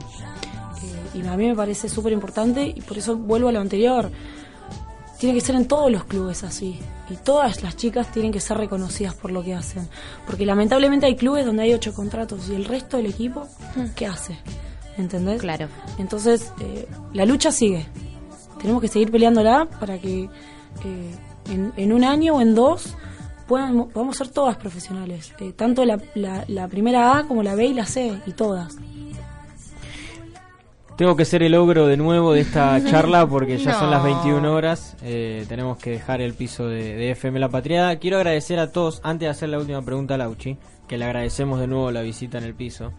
Y 1.14 1.26
a 1.26 1.38
mí 1.38 1.48
me 1.48 1.56
parece 1.56 1.88
súper 1.90 2.12
importante 2.12 2.66
y 2.66 2.82
por 2.82 2.98
eso 2.98 3.16
vuelvo 3.16 3.50
a 3.50 3.52
lo 3.52 3.60
anterior. 3.60 4.12
Tiene 5.20 5.36
que 5.36 5.46
ser 5.46 5.56
en 5.56 5.68
todos 5.68 5.92
los 5.92 6.04
clubes 6.06 6.44
así. 6.44 6.80
Y 7.10 7.16
todas 7.18 7.62
las 7.62 7.78
chicas 7.78 8.12
tienen 8.12 8.32
que 8.32 8.40
ser 8.40 8.58
reconocidas 8.58 9.14
por 9.14 9.32
lo 9.32 9.44
que 9.44 9.54
hacen. 9.54 9.88
Porque 10.26 10.46
lamentablemente 10.46 11.06
hay 11.06 11.16
clubes 11.16 11.46
donde 11.46 11.64
hay 11.64 11.74
ocho 11.74 11.94
contratos 11.94 12.50
y 12.50 12.56
el 12.56 12.66
resto 12.66 12.98
del 12.98 13.06
equipo, 13.06 13.48
¿qué 13.96 14.08
hace? 14.08 14.40
¿Entendés? 14.98 15.42
Claro. 15.42 15.68
Entonces, 15.98 16.52
eh, 16.60 16.88
la 17.14 17.26
lucha 17.26 17.52
sigue. 17.52 17.86
Tenemos 18.62 18.82
que 18.82 18.88
seguir 18.88 19.12
peleándola 19.12 19.68
para 19.80 19.98
que 20.00 20.24
eh, 20.86 21.16
en, 21.50 21.74
en 21.76 21.94
un 21.94 22.04
año 22.04 22.36
o 22.36 22.42
en 22.42 22.56
dos 22.56 22.96
puedan, 23.48 23.90
podamos 23.90 24.16
ser 24.18 24.30
todas 24.30 24.56
profesionales. 24.58 25.34
Eh, 25.40 25.52
tanto 25.54 25.84
la, 25.86 26.00
la, 26.16 26.46
la 26.48 26.68
primera 26.68 27.18
A 27.18 27.24
como 27.28 27.44
la 27.44 27.56
B 27.56 27.66
y 27.66 27.74
la 27.74 27.86
C, 27.86 28.20
y 28.26 28.32
todas. 28.32 28.76
Tengo 30.96 31.16
que 31.16 31.26
ser 31.26 31.42
el 31.42 31.56
ogro 31.56 31.88
de 31.88 31.98
nuevo 31.98 32.34
de 32.34 32.42
esta 32.42 32.80
charla 32.90 33.28
porque 33.28 33.58
ya 33.58 33.74
son 33.74 33.90
las 33.90 34.04
No. 34.04 34.06
21 34.22 34.54
horas. 34.54 34.96
eh, 35.02 35.44
tenemos 35.50 35.78
que 35.80 35.90
dejar 35.90 36.22
el 36.22 36.34
piso 36.36 36.68
de, 36.68 36.94
de 36.96 37.12
FM 37.12 37.40
La 37.40 37.50
Patriada. 37.50 37.98
Quiero 37.98 38.18
agradecer 38.18 38.60
a 38.60 38.72
todos, 38.72 39.02
antes 39.04 39.26
de 39.26 39.30
hacer 39.32 39.50
la 39.50 39.58
última 39.58 39.82
pregunta 39.82 40.14
a 40.14 40.18
Lauchi, 40.18 40.58
que 40.88 40.98
le 41.00 41.06
agradecemos 41.06 41.60
de 41.60 41.68
nuevo 41.68 41.90
la 41.92 42.02
visita 42.02 42.38
en 42.38 42.44
el 42.44 42.54
piso. 42.54 42.94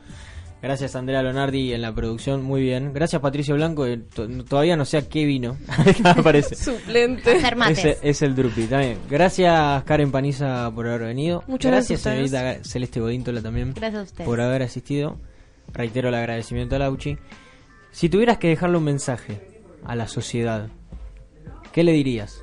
Gracias 0.64 0.96
Andrea 0.96 1.22
Lonardi 1.22 1.74
en 1.74 1.82
la 1.82 1.94
producción, 1.94 2.42
muy 2.42 2.62
bien. 2.62 2.92
Gracias 2.94 3.20
Patricio 3.20 3.54
Blanco, 3.54 3.84
que 3.84 3.98
to- 3.98 4.26
todavía 4.44 4.76
no 4.78 4.86
sé 4.86 4.96
a 4.96 5.08
qué 5.08 5.26
vino. 5.26 5.58
Aparece. 6.04 6.54
Suplente. 6.56 7.36
Ese 7.68 7.98
es 8.02 8.22
el 8.22 8.34
Drupi 8.34 8.64
también. 8.64 8.98
Gracias 9.10 9.84
Karen 9.84 10.10
Paniza 10.10 10.70
por 10.74 10.86
haber 10.88 11.02
venido. 11.02 11.44
Muchas 11.48 11.70
gracias 11.70 12.02
gracias 12.02 12.30
señorita 12.30 12.64
Celeste 12.66 12.98
Godíntola 13.00 13.42
también 13.42 13.74
Gracias 13.74 14.00
a 14.00 14.04
ustedes. 14.04 14.26
por 14.26 14.40
haber 14.40 14.62
asistido. 14.62 15.18
Reitero 15.72 16.08
el 16.08 16.14
agradecimiento 16.14 16.76
a 16.76 16.78
Lauchi. 16.78 17.18
Si 17.90 18.08
tuvieras 18.08 18.38
que 18.38 18.48
dejarle 18.48 18.78
un 18.78 18.84
mensaje 18.84 19.42
a 19.84 19.94
la 19.94 20.08
sociedad, 20.08 20.68
¿qué 21.72 21.84
le 21.84 21.92
dirías? 21.92 22.40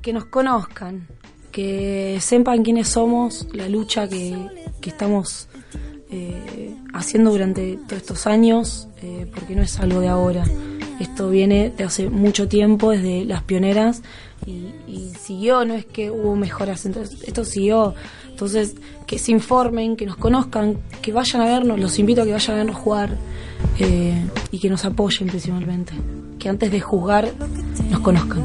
Que 0.00 0.14
nos 0.14 0.24
conozcan, 0.24 1.06
que 1.52 2.16
sepan 2.22 2.62
quiénes 2.64 2.88
somos, 2.88 3.46
la 3.52 3.68
lucha 3.68 4.08
que, 4.08 4.34
que 4.80 4.88
estamos 4.88 5.46
eh, 6.10 6.74
haciendo 6.92 7.30
durante 7.30 7.76
todos 7.86 8.02
estos 8.02 8.26
años, 8.26 8.88
eh, 9.02 9.26
porque 9.34 9.54
no 9.54 9.62
es 9.62 9.78
algo 9.78 10.00
de 10.00 10.08
ahora. 10.08 10.44
Esto 10.98 11.30
viene 11.30 11.70
de 11.70 11.84
hace 11.84 12.10
mucho 12.10 12.48
tiempo, 12.48 12.90
desde 12.90 13.24
las 13.24 13.42
pioneras, 13.42 14.02
y, 14.46 14.72
y 14.86 15.12
siguió, 15.18 15.64
no 15.64 15.74
es 15.74 15.86
que 15.86 16.10
hubo 16.10 16.36
mejoras, 16.36 16.84
entonces, 16.84 17.22
esto 17.22 17.44
siguió. 17.44 17.94
Entonces, 18.28 18.74
que 19.06 19.18
se 19.18 19.32
informen, 19.32 19.96
que 19.96 20.06
nos 20.06 20.16
conozcan, 20.16 20.78
que 21.02 21.12
vayan 21.12 21.42
a 21.42 21.44
vernos, 21.44 21.78
los 21.78 21.98
invito 21.98 22.22
a 22.22 22.24
que 22.24 22.32
vayan 22.32 22.52
a 22.52 22.56
vernos 22.58 22.76
jugar 22.76 23.18
eh, 23.78 24.24
y 24.50 24.58
que 24.58 24.70
nos 24.70 24.84
apoyen 24.84 25.28
principalmente. 25.28 25.92
Que 26.38 26.48
antes 26.48 26.70
de 26.70 26.80
juzgar, 26.80 27.30
nos 27.90 28.00
conozcan. 28.00 28.42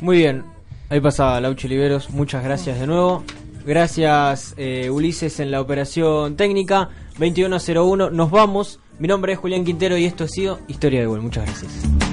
Muy 0.00 0.16
bien, 0.16 0.44
ahí 0.88 1.00
pasaba 1.00 1.40
Lauchi 1.40 1.66
Oliveros, 1.66 2.10
muchas 2.10 2.42
gracias 2.42 2.80
de 2.80 2.86
nuevo. 2.86 3.24
Gracias 3.64 4.54
eh, 4.56 4.90
Ulises 4.90 5.40
en 5.40 5.50
la 5.50 5.60
operación 5.60 6.36
técnica. 6.36 6.90
2101, 7.18 8.10
nos 8.10 8.30
vamos. 8.30 8.80
Mi 8.98 9.08
nombre 9.08 9.32
es 9.32 9.38
Julián 9.38 9.64
Quintero 9.64 9.96
y 9.96 10.04
esto 10.04 10.24
ha 10.24 10.28
sido 10.28 10.58
Historia 10.68 11.00
de 11.00 11.06
Gol. 11.06 11.22
Muchas 11.22 11.46
gracias. 11.46 12.11